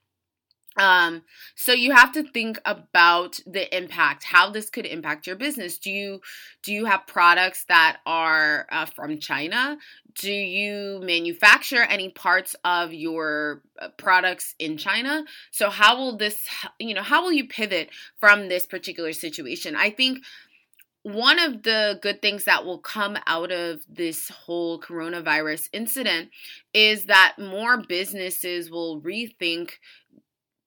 Um, 0.77 1.23
so 1.55 1.73
you 1.73 1.93
have 1.93 2.13
to 2.13 2.23
think 2.23 2.61
about 2.65 3.41
the 3.47 3.75
impact, 3.77 4.25
how 4.25 4.51
this 4.51 4.69
could 4.69 4.87
impact 4.87 5.27
your 5.27 5.37
business. 5.37 5.79
Do 5.79 5.91
you 5.91 6.21
do 6.63 6.73
you 6.73 6.85
have 6.85 7.07
products 7.07 7.65
that 7.69 7.99
are 8.05 8.67
uh, 8.71 8.87
from 8.87 9.19
China? 9.19 9.79
Do 10.15 10.33
you 10.33 11.01
manufacture 11.03 11.83
any 11.83 12.11
parts 12.11 12.57
of 12.65 12.93
your 12.93 13.63
uh, 13.81 13.89
products 13.97 14.55
in 14.59 14.77
China? 14.77 15.25
So 15.51 15.71
how 15.71 15.97
will 15.97 16.17
this, 16.17 16.47
you 16.79 16.95
know, 16.95 17.03
how 17.03 17.23
will 17.23 17.33
you 17.33 17.47
pivot 17.47 17.91
from 18.19 18.49
this 18.49 18.67
particular 18.67 19.13
situation? 19.13 19.77
I 19.77 19.91
think 19.91 20.21
one 21.07 21.39
of 21.39 21.63
the 21.63 22.01
good 22.03 22.21
things 22.21 22.47
that 22.47 22.65
will 22.65 22.81
come 22.81 23.17
out 23.29 23.53
of 23.53 23.81
this 23.89 24.29
whole 24.29 24.81
coronavirus 24.81 25.69
incident 25.73 26.31
is 26.75 27.05
that 27.05 27.37
more 27.39 27.81
businesses 27.81 28.73
will 28.73 29.01
rethink 29.01 29.75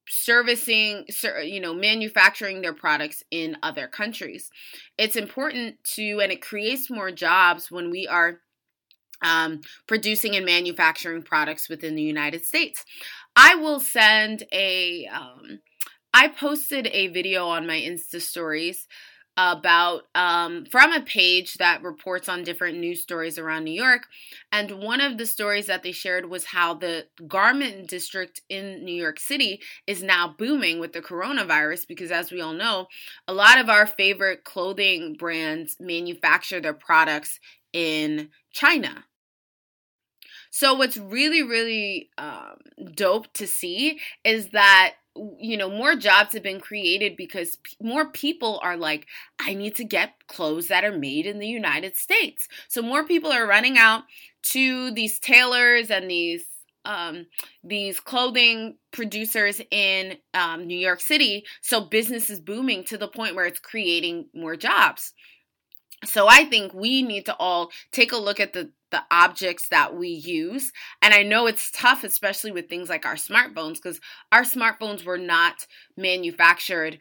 servicing 0.10 1.06
you 1.44 1.60
know 1.60 1.74
manufacturing 1.74 2.62
their 2.62 2.74
products 2.74 3.24
in 3.32 3.58
other 3.64 3.88
countries. 3.88 4.50
It's 4.98 5.16
important 5.16 5.84
to 5.96 6.20
and 6.20 6.32
it 6.32 6.42
creates 6.42 6.90
more 6.90 7.12
jobs 7.12 7.72
when 7.72 7.90
we 7.90 8.08
are 8.08 8.40
um, 9.22 9.62
producing 9.88 10.36
and 10.36 10.46
manufacturing 10.46 11.24
products 11.24 11.70
within 11.70 11.96
the 11.96 12.02
united 12.02 12.46
states. 12.46 12.84
I 13.36 13.56
will 13.56 13.80
send 13.80 14.44
a 14.52 15.08
um, 15.08 15.60
I 16.14 16.28
posted 16.28 16.88
a 16.88 17.08
video 17.08 17.48
on 17.48 17.68
my 17.68 17.78
insta 17.78 18.22
stories 18.22 18.88
about 19.40 20.04
um, 20.16 20.66
from 20.66 20.92
a 20.92 21.00
page 21.00 21.54
that 21.56 21.82
reports 21.82 22.28
on 22.28 22.44
different 22.44 22.78
news 22.78 23.02
stories 23.02 23.38
around 23.38 23.64
New 23.64 23.72
York. 23.72 24.08
And 24.52 24.84
one 24.84 25.00
of 25.00 25.18
the 25.18 25.26
stories 25.26 25.68
that 25.68 25.82
they 25.82 25.94
shared 25.94 26.30
was 26.30 26.46
how 26.46 26.74
the 26.74 27.06
garment 27.26 27.88
district 27.88 28.42
in 28.50 28.84
New 28.84 28.94
York 28.94 29.18
City 29.18 29.62
is 29.88 30.04
now 30.04 30.36
booming 30.38 30.80
with 30.80 30.92
the 30.92 31.02
coronavirus 31.02 31.88
because, 31.88 32.12
as 32.12 32.32
we 32.32 32.42
all 32.42 32.52
know, 32.52 32.88
a 33.30 33.34
lot 33.34 33.60
of 33.60 33.70
our 33.70 33.88
favorite 33.88 34.44
clothing 34.44 35.16
brands 35.18 35.78
manufacture 35.80 36.60
their 36.60 36.74
products 36.74 37.40
in 37.72 38.30
China. 38.52 39.06
So, 40.52 40.74
what's 40.74 40.98
really, 40.98 41.44
really 41.44 42.10
um, 42.18 42.58
dope 42.94 43.32
to 43.34 43.48
see 43.48 44.00
is 44.26 44.50
that 44.50 44.96
you 45.16 45.58
know 45.58 45.70
more 45.70 45.96
jobs 45.96 46.34
have 46.34 46.44
been 46.44 46.60
created 46.60 47.18
because 47.18 47.58
p- 47.58 47.76
more 47.82 48.10
people 48.12 48.60
are 48.64 48.78
like 48.78 49.08
i 49.40 49.54
need 49.54 49.76
to 49.76 49.84
get 49.84 50.14
clothes 50.28 50.68
that 50.68 50.86
are 50.86 50.98
made 50.98 51.26
in 51.26 51.40
the 51.40 51.48
united 51.48 51.96
states. 51.98 52.48
So 52.68 52.82
more 52.82 53.04
people 53.04 53.32
are 53.32 53.48
running 53.48 53.78
out 53.78 54.04
to 54.44 54.92
these 54.92 55.20
tailors 55.20 55.92
and 55.92 56.10
these 56.10 56.46
um, 56.86 57.28
these 57.64 58.00
clothing 58.00 58.78
producers 58.92 59.60
in 59.70 60.18
um, 60.34 60.66
new 60.66 60.78
york 60.78 61.02
city. 61.02 61.46
So 61.62 61.82
business 61.82 62.30
is 62.30 62.40
booming 62.40 62.86
to 62.86 62.98
the 62.98 63.08
point 63.08 63.36
where 63.36 63.46
it's 63.46 63.60
creating 63.60 64.28
more 64.34 64.56
jobs. 64.56 65.14
So 66.06 66.28
I 66.30 66.46
think 66.46 66.74
we 66.74 67.02
need 67.04 67.26
to 67.26 67.36
all 67.36 67.72
take 67.92 68.14
a 68.14 68.18
look 68.18 68.40
at 68.40 68.54
the 68.54 68.72
the 68.92 69.04
objects 69.12 69.70
that 69.70 69.96
we 69.96 70.10
use. 70.10 70.72
And 71.02 71.14
I 71.14 71.24
know 71.24 71.48
it's 71.48 71.72
tough, 71.72 72.04
especially 72.04 72.52
with 72.52 72.70
things 72.70 72.90
like 72.90 73.06
our 73.06 73.16
smartphones, 73.16 73.76
because 73.76 74.00
our 74.32 74.44
smartphones 74.44 75.06
were 75.06 75.18
not 75.18 75.68
manufactured 75.98 77.00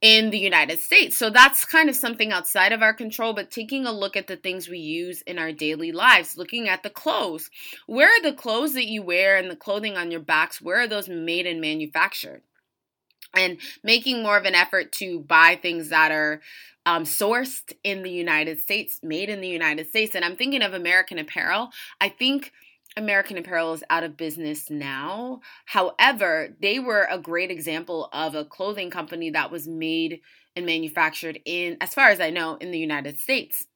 in 0.00 0.28
the 0.28 0.38
United 0.38 0.80
States. 0.80 1.16
So 1.16 1.30
that's 1.30 1.64
kind 1.64 1.88
of 1.88 1.96
something 1.96 2.30
outside 2.30 2.72
of 2.72 2.82
our 2.82 2.92
control, 2.92 3.32
but 3.32 3.50
taking 3.50 3.86
a 3.86 3.92
look 3.92 4.18
at 4.18 4.26
the 4.26 4.36
things 4.36 4.68
we 4.68 4.78
use 4.78 5.22
in 5.22 5.38
our 5.38 5.50
daily 5.50 5.92
lives, 5.92 6.36
looking 6.36 6.68
at 6.68 6.82
the 6.82 6.90
clothes. 6.90 7.48
Where 7.86 8.08
are 8.08 8.22
the 8.22 8.36
clothes 8.36 8.74
that 8.74 8.86
you 8.86 9.02
wear 9.02 9.36
and 9.36 9.50
the 9.50 9.56
clothing 9.56 9.96
on 9.96 10.10
your 10.10 10.20
backs? 10.20 10.60
Where 10.60 10.80
are 10.80 10.86
those 10.86 11.08
made 11.08 11.46
and 11.46 11.60
manufactured? 11.60 12.42
And 13.34 13.58
making 13.82 14.22
more 14.22 14.36
of 14.36 14.44
an 14.44 14.54
effort 14.54 14.92
to 14.92 15.20
buy 15.20 15.58
things 15.60 15.88
that 15.88 16.10
are 16.10 16.40
um, 16.86 17.04
sourced 17.04 17.72
in 17.82 18.02
the 18.02 18.10
United 18.10 18.60
States, 18.60 19.00
made 19.02 19.28
in 19.28 19.40
the 19.40 19.48
United 19.48 19.88
States. 19.88 20.14
And 20.14 20.24
I'm 20.24 20.36
thinking 20.36 20.62
of 20.62 20.74
American 20.74 21.18
Apparel. 21.18 21.70
I 22.00 22.08
think 22.08 22.52
American 22.96 23.38
Apparel 23.38 23.72
is 23.72 23.82
out 23.90 24.04
of 24.04 24.16
business 24.16 24.70
now. 24.70 25.40
However, 25.66 26.54
they 26.60 26.78
were 26.78 27.08
a 27.10 27.18
great 27.18 27.50
example 27.50 28.08
of 28.12 28.34
a 28.34 28.44
clothing 28.44 28.90
company 28.90 29.30
that 29.30 29.50
was 29.50 29.66
made 29.66 30.20
and 30.54 30.66
manufactured 30.66 31.40
in, 31.44 31.76
as 31.80 31.94
far 31.94 32.08
as 32.08 32.20
I 32.20 32.30
know, 32.30 32.56
in 32.56 32.70
the 32.70 32.78
United 32.78 33.18
States. 33.18 33.66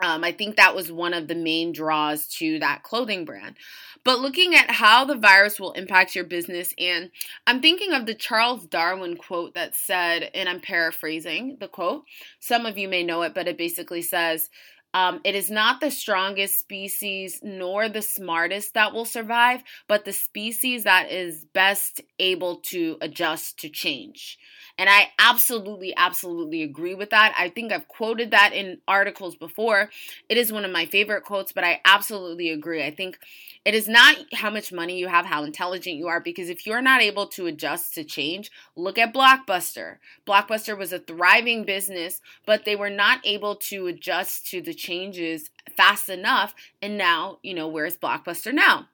Um, 0.00 0.24
I 0.24 0.32
think 0.32 0.56
that 0.56 0.74
was 0.74 0.90
one 0.90 1.14
of 1.14 1.28
the 1.28 1.34
main 1.34 1.72
draws 1.72 2.26
to 2.38 2.58
that 2.58 2.82
clothing 2.82 3.24
brand. 3.24 3.56
But 4.04 4.20
looking 4.20 4.54
at 4.54 4.70
how 4.70 5.04
the 5.04 5.16
virus 5.16 5.58
will 5.58 5.72
impact 5.72 6.14
your 6.14 6.24
business, 6.24 6.74
and 6.78 7.10
I'm 7.46 7.62
thinking 7.62 7.92
of 7.92 8.04
the 8.04 8.14
Charles 8.14 8.66
Darwin 8.66 9.16
quote 9.16 9.54
that 9.54 9.74
said, 9.74 10.30
and 10.34 10.48
I'm 10.48 10.60
paraphrasing 10.60 11.56
the 11.58 11.68
quote. 11.68 12.04
Some 12.40 12.66
of 12.66 12.76
you 12.76 12.88
may 12.88 13.02
know 13.02 13.22
it, 13.22 13.34
but 13.34 13.48
it 13.48 13.56
basically 13.56 14.02
says, 14.02 14.50
um, 14.94 15.20
it 15.24 15.34
is 15.34 15.50
not 15.50 15.80
the 15.80 15.90
strongest 15.90 16.58
species 16.58 17.40
nor 17.42 17.88
the 17.88 18.00
smartest 18.02 18.74
that 18.74 18.92
will 18.94 19.04
survive, 19.04 19.62
but 19.88 20.04
the 20.04 20.12
species 20.12 20.84
that 20.84 21.10
is 21.10 21.44
best 21.52 22.00
able 22.18 22.56
to 22.56 22.96
adjust 23.02 23.58
to 23.60 23.68
change. 23.68 24.38
And 24.78 24.88
I 24.88 25.08
absolutely, 25.18 25.94
absolutely 25.96 26.62
agree 26.62 26.94
with 26.94 27.10
that. 27.10 27.34
I 27.38 27.48
think 27.48 27.72
I've 27.72 27.88
quoted 27.88 28.30
that 28.32 28.52
in 28.54 28.78
articles 28.88 29.36
before. 29.36 29.90
It 30.28 30.36
is 30.38 30.52
one 30.52 30.64
of 30.64 30.70
my 30.72 30.86
favorite 30.86 31.24
quotes, 31.24 31.52
but 31.52 31.64
I 31.64 31.80
absolutely 31.84 32.50
agree. 32.50 32.82
I 32.84 32.90
think 32.92 33.18
it 33.64 33.74
is 33.74 33.88
not 33.88 34.16
how 34.34 34.50
much 34.50 34.72
money 34.72 34.98
you 34.98 35.08
have, 35.08 35.24
how 35.24 35.42
intelligent 35.42 35.96
you 35.96 36.06
are, 36.06 36.20
because 36.20 36.50
if 36.50 36.66
you're 36.66 36.82
not 36.82 37.00
able 37.00 37.26
to 37.28 37.46
adjust 37.46 37.94
to 37.94 38.04
change, 38.04 38.50
look 38.76 38.98
at 38.98 39.14
Blockbuster. 39.14 39.96
Blockbuster 40.26 40.76
was 40.76 40.92
a 40.92 40.98
thriving 40.98 41.64
business, 41.64 42.20
but 42.44 42.64
they 42.64 42.76
were 42.76 42.90
not 42.90 43.20
able 43.24 43.56
to 43.56 43.86
adjust 43.86 44.46
to 44.50 44.60
the 44.60 44.74
changes 44.74 45.50
fast 45.76 46.10
enough. 46.10 46.54
And 46.82 46.98
now, 46.98 47.38
you 47.42 47.54
know, 47.54 47.68
where's 47.68 47.96
Blockbuster 47.96 48.52
now? 48.52 48.88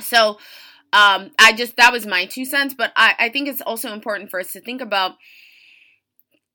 So, 0.00 0.38
um, 0.92 1.30
I 1.38 1.52
just 1.54 1.76
that 1.76 1.92
was 1.92 2.06
my 2.06 2.26
two 2.26 2.44
cents, 2.44 2.74
but 2.74 2.92
I, 2.96 3.14
I 3.18 3.28
think 3.30 3.48
it's 3.48 3.60
also 3.60 3.92
important 3.92 4.30
for 4.30 4.40
us 4.40 4.52
to 4.52 4.60
think 4.60 4.80
about 4.80 5.16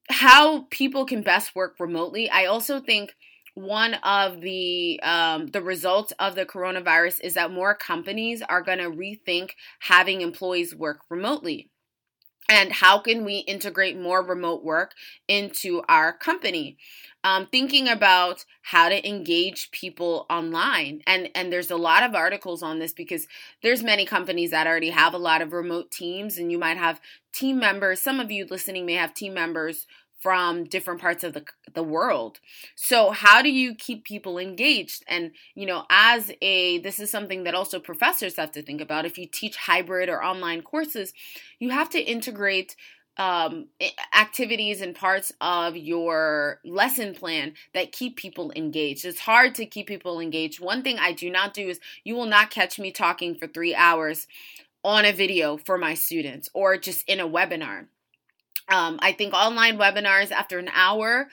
how 0.09 0.67
people 0.69 1.05
can 1.05 1.21
best 1.21 1.55
work 1.55 1.75
remotely. 1.79 2.29
I 2.29 2.45
also 2.45 2.79
think 2.79 3.15
one 3.55 3.95
of 3.95 4.41
the 4.41 4.99
um, 5.03 5.47
the 5.47 5.61
results 5.61 6.11
of 6.19 6.35
the 6.35 6.45
coronavirus 6.45 7.21
is 7.21 7.35
that 7.35 7.51
more 7.51 7.75
companies 7.75 8.41
are 8.41 8.61
going 8.61 8.79
to 8.79 8.89
rethink 8.89 9.51
having 9.79 10.21
employees 10.21 10.75
work 10.75 11.01
remotely. 11.09 11.69
And 12.49 12.73
how 12.73 12.99
can 12.99 13.23
we 13.23 13.37
integrate 13.37 13.97
more 13.97 14.21
remote 14.21 14.65
work 14.65 14.93
into 15.29 15.81
our 15.87 16.11
company? 16.11 16.77
Um, 17.23 17.47
thinking 17.49 17.87
about 17.87 18.43
how 18.63 18.89
to 18.89 19.07
engage 19.07 19.71
people 19.71 20.25
online. 20.29 21.01
And 21.07 21.29
and 21.35 21.53
there's 21.53 21.71
a 21.71 21.77
lot 21.77 22.03
of 22.03 22.15
articles 22.15 22.61
on 22.61 22.79
this 22.79 22.91
because 22.91 23.27
there's 23.61 23.81
many 23.81 24.05
companies 24.05 24.51
that 24.51 24.67
already 24.67 24.89
have 24.89 25.13
a 25.13 25.17
lot 25.17 25.41
of 25.41 25.53
remote 25.53 25.89
teams 25.89 26.37
and 26.37 26.51
you 26.51 26.59
might 26.59 26.77
have 26.77 26.99
team 27.31 27.59
members. 27.59 28.01
Some 28.01 28.19
of 28.19 28.29
you 28.29 28.45
listening 28.49 28.85
may 28.85 28.95
have 28.95 29.13
team 29.13 29.33
members 29.33 29.87
from 30.23 30.63
different 30.63 31.01
parts 31.01 31.23
of 31.23 31.33
the 31.33 31.43
the 31.73 31.83
world. 31.83 32.39
So 32.75 33.11
how 33.11 33.41
do 33.41 33.49
you 33.49 33.75
keep 33.75 34.05
people 34.05 34.37
engaged? 34.39 35.03
And 35.07 35.31
you 35.53 35.65
know, 35.65 35.85
as 35.89 36.31
a 36.41 36.79
this 36.79 36.99
is 36.99 37.11
something 37.11 37.43
that 37.43 37.53
also 37.53 37.79
professors 37.79 38.37
have 38.37 38.53
to 38.53 38.63
think 38.63 38.81
about. 38.81 39.05
If 39.05 39.17
you 39.17 39.27
teach 39.27 39.57
hybrid 39.57 40.07
or 40.09 40.23
online 40.23 40.61
courses, 40.61 41.13
you 41.59 41.69
have 41.71 41.89
to 41.89 41.99
integrate 41.99 42.75
um, 43.17 43.67
activities 44.15 44.81
and 44.81 44.95
parts 44.95 45.31
of 45.39 45.77
your 45.77 46.59
lesson 46.65 47.13
plan 47.13 47.53
that 47.73 47.91
keep 47.91 48.15
people 48.15 48.51
engaged. 48.55 49.05
It's 49.05 49.19
hard 49.19 49.53
to 49.55 49.65
keep 49.65 49.87
people 49.87 50.19
engaged. 50.19 50.59
One 50.59 50.81
thing 50.81 50.97
I 50.97 51.11
do 51.11 51.29
not 51.29 51.53
do 51.53 51.67
is 51.67 51.79
you 52.03 52.15
will 52.15 52.25
not 52.25 52.49
catch 52.49 52.79
me 52.79 52.91
talking 52.91 53.35
for 53.35 53.45
three 53.45 53.75
hours 53.75 54.25
on 54.83 55.05
a 55.05 55.13
video 55.13 55.57
for 55.57 55.77
my 55.77 55.93
students 55.93 56.49
or 56.53 56.77
just 56.77 57.07
in 57.07 57.19
a 57.19 57.27
webinar. 57.27 57.87
Um, 58.69 58.99
I 59.01 59.11
think 59.11 59.33
online 59.33 59.77
webinars 59.77 60.31
after 60.31 60.59
an 60.59 60.69
hour, 60.73 61.27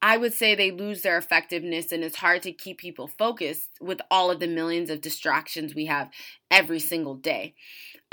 I 0.00 0.16
would 0.16 0.34
say 0.34 0.54
they 0.54 0.70
lose 0.70 1.02
their 1.02 1.16
effectiveness 1.16 1.90
and 1.90 2.04
it's 2.04 2.16
hard 2.16 2.42
to 2.42 2.52
keep 2.52 2.78
people 2.78 3.08
focused 3.08 3.70
with 3.80 4.00
all 4.10 4.30
of 4.30 4.40
the 4.40 4.46
millions 4.46 4.90
of 4.90 5.00
distractions 5.00 5.74
we 5.74 5.86
have 5.86 6.10
every 6.50 6.80
single 6.80 7.14
day. 7.14 7.54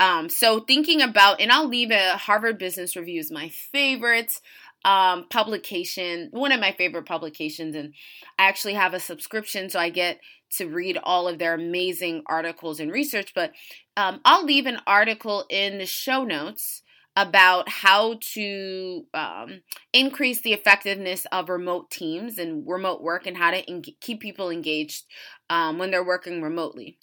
Um, 0.00 0.28
so 0.28 0.60
thinking 0.60 1.00
about, 1.00 1.40
and 1.40 1.52
I'll 1.52 1.68
leave 1.68 1.90
it, 1.90 2.16
Harvard 2.16 2.58
Business 2.58 2.96
Review 2.96 3.20
is 3.20 3.30
my 3.30 3.48
favorite 3.48 4.40
um, 4.84 5.26
publication, 5.28 6.28
one 6.32 6.50
of 6.50 6.60
my 6.60 6.72
favorite 6.72 7.06
publications, 7.06 7.76
and 7.76 7.94
I 8.38 8.48
actually 8.48 8.74
have 8.74 8.94
a 8.94 9.00
subscription, 9.00 9.70
so 9.70 9.78
I 9.78 9.90
get 9.90 10.18
to 10.54 10.66
read 10.66 10.98
all 11.02 11.28
of 11.28 11.38
their 11.38 11.54
amazing 11.54 12.22
articles 12.26 12.80
and 12.80 12.90
research. 12.90 13.32
But 13.34 13.52
um, 13.96 14.20
I'll 14.24 14.44
leave 14.44 14.66
an 14.66 14.80
article 14.86 15.44
in 15.48 15.78
the 15.78 15.86
show 15.86 16.24
notes 16.24 16.82
about 17.16 17.68
how 17.68 18.18
to 18.34 19.06
um, 19.12 19.62
increase 19.92 20.40
the 20.40 20.52
effectiveness 20.54 21.26
of 21.30 21.48
remote 21.48 21.90
teams 21.90 22.38
and 22.38 22.66
remote 22.66 23.02
work 23.02 23.26
and 23.26 23.36
how 23.36 23.50
to 23.50 23.58
en- 23.68 23.82
keep 24.00 24.20
people 24.20 24.50
engaged 24.50 25.04
um, 25.50 25.78
when 25.78 25.90
they're 25.90 26.04
working 26.04 26.40
remotely. 26.42 26.98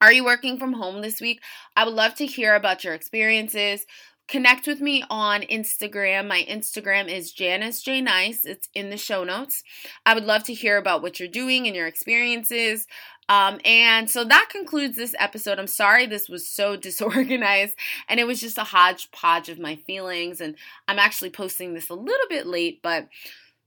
Are 0.00 0.12
you 0.12 0.24
working 0.24 0.58
from 0.58 0.72
home 0.72 1.00
this 1.00 1.20
week? 1.20 1.40
I 1.76 1.84
would 1.84 1.94
love 1.94 2.16
to 2.16 2.26
hear 2.26 2.56
about 2.56 2.82
your 2.82 2.92
experiences. 2.92 3.86
Connect 4.28 4.66
with 4.66 4.80
me 4.80 5.04
on 5.10 5.42
Instagram. 5.42 6.26
My 6.28 6.46
Instagram 6.48 7.08
is 7.08 7.32
Janice 7.32 7.82
J 7.82 8.00
Nice. 8.00 8.44
It's 8.44 8.68
in 8.74 8.90
the 8.90 8.96
show 8.96 9.24
notes. 9.24 9.62
I 10.06 10.14
would 10.14 10.24
love 10.24 10.44
to 10.44 10.54
hear 10.54 10.78
about 10.78 11.02
what 11.02 11.18
you're 11.18 11.28
doing 11.28 11.66
and 11.66 11.76
your 11.76 11.86
experiences. 11.86 12.86
Um, 13.28 13.60
and 13.64 14.10
so 14.10 14.24
that 14.24 14.48
concludes 14.50 14.96
this 14.96 15.14
episode. 15.18 15.58
I'm 15.58 15.66
sorry 15.66 16.06
this 16.06 16.28
was 16.28 16.48
so 16.48 16.76
disorganized 16.88 17.76
and 18.08 18.20
it 18.20 18.26
was 18.26 18.40
just 18.40 18.58
a 18.58 18.64
hodgepodge 18.64 19.48
of 19.48 19.58
my 19.58 19.76
feelings. 19.76 20.40
And 20.40 20.56
I'm 20.88 20.98
actually 20.98 21.30
posting 21.30 21.74
this 21.74 21.90
a 21.90 21.94
little 21.94 22.28
bit 22.28 22.46
late, 22.46 22.80
but 22.82 23.08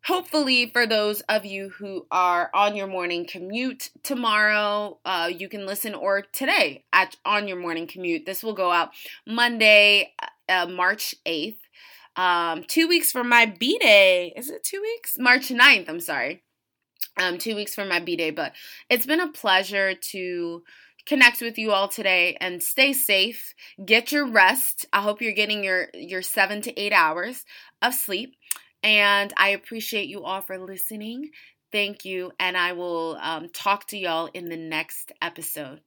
hopefully 0.05 0.69
for 0.71 0.85
those 0.85 1.21
of 1.21 1.45
you 1.45 1.69
who 1.69 2.05
are 2.11 2.51
on 2.53 2.75
your 2.75 2.85
morning 2.85 3.25
commute 3.25 3.89
tomorrow 4.03 4.99
uh, 5.03 5.29
you 5.35 5.49
can 5.49 5.65
listen 5.65 5.95
or 5.95 6.21
today 6.21 6.83
at 6.93 7.15
on 7.25 7.47
your 7.47 7.57
morning 7.57 7.87
commute 7.87 8.23
this 8.23 8.43
will 8.43 8.53
go 8.53 8.71
out 8.71 8.89
monday 9.25 10.13
uh, 10.49 10.67
march 10.67 11.15
8th 11.25 11.57
um, 12.17 12.63
two 12.67 12.87
weeks 12.87 13.11
from 13.11 13.27
my 13.27 13.45
b-day 13.45 14.33
is 14.35 14.49
it 14.49 14.63
two 14.63 14.81
weeks 14.81 15.17
march 15.19 15.49
9th 15.49 15.89
i'm 15.89 15.99
sorry 15.99 16.43
um, 17.17 17.37
two 17.37 17.55
weeks 17.55 17.75
from 17.75 17.89
my 17.89 17.99
B 17.99 18.15
day. 18.15 18.31
But 18.31 18.53
it's 18.89 19.05
been 19.05 19.19
a 19.19 19.31
pleasure 19.31 19.93
to 19.93 20.63
connect 21.05 21.41
with 21.41 21.57
you 21.57 21.71
all 21.71 21.87
today 21.87 22.37
and 22.41 22.61
stay 22.61 22.93
safe. 22.93 23.53
Get 23.83 24.11
your 24.11 24.27
rest. 24.27 24.85
I 24.91 25.01
hope 25.01 25.21
you're 25.21 25.33
getting 25.33 25.63
your 25.63 25.87
your 25.93 26.21
seven 26.21 26.61
to 26.63 26.79
eight 26.79 26.93
hours 26.93 27.45
of 27.81 27.93
sleep. 27.93 28.35
And 28.83 29.33
I 29.37 29.49
appreciate 29.49 30.09
you 30.09 30.23
all 30.23 30.41
for 30.41 30.57
listening. 30.57 31.31
Thank 31.71 32.05
you. 32.05 32.31
And 32.39 32.55
I 32.55 32.73
will 32.73 33.17
um, 33.21 33.49
talk 33.53 33.87
to 33.87 33.97
y'all 33.97 34.29
in 34.33 34.45
the 34.45 34.57
next 34.57 35.11
episode. 35.21 35.81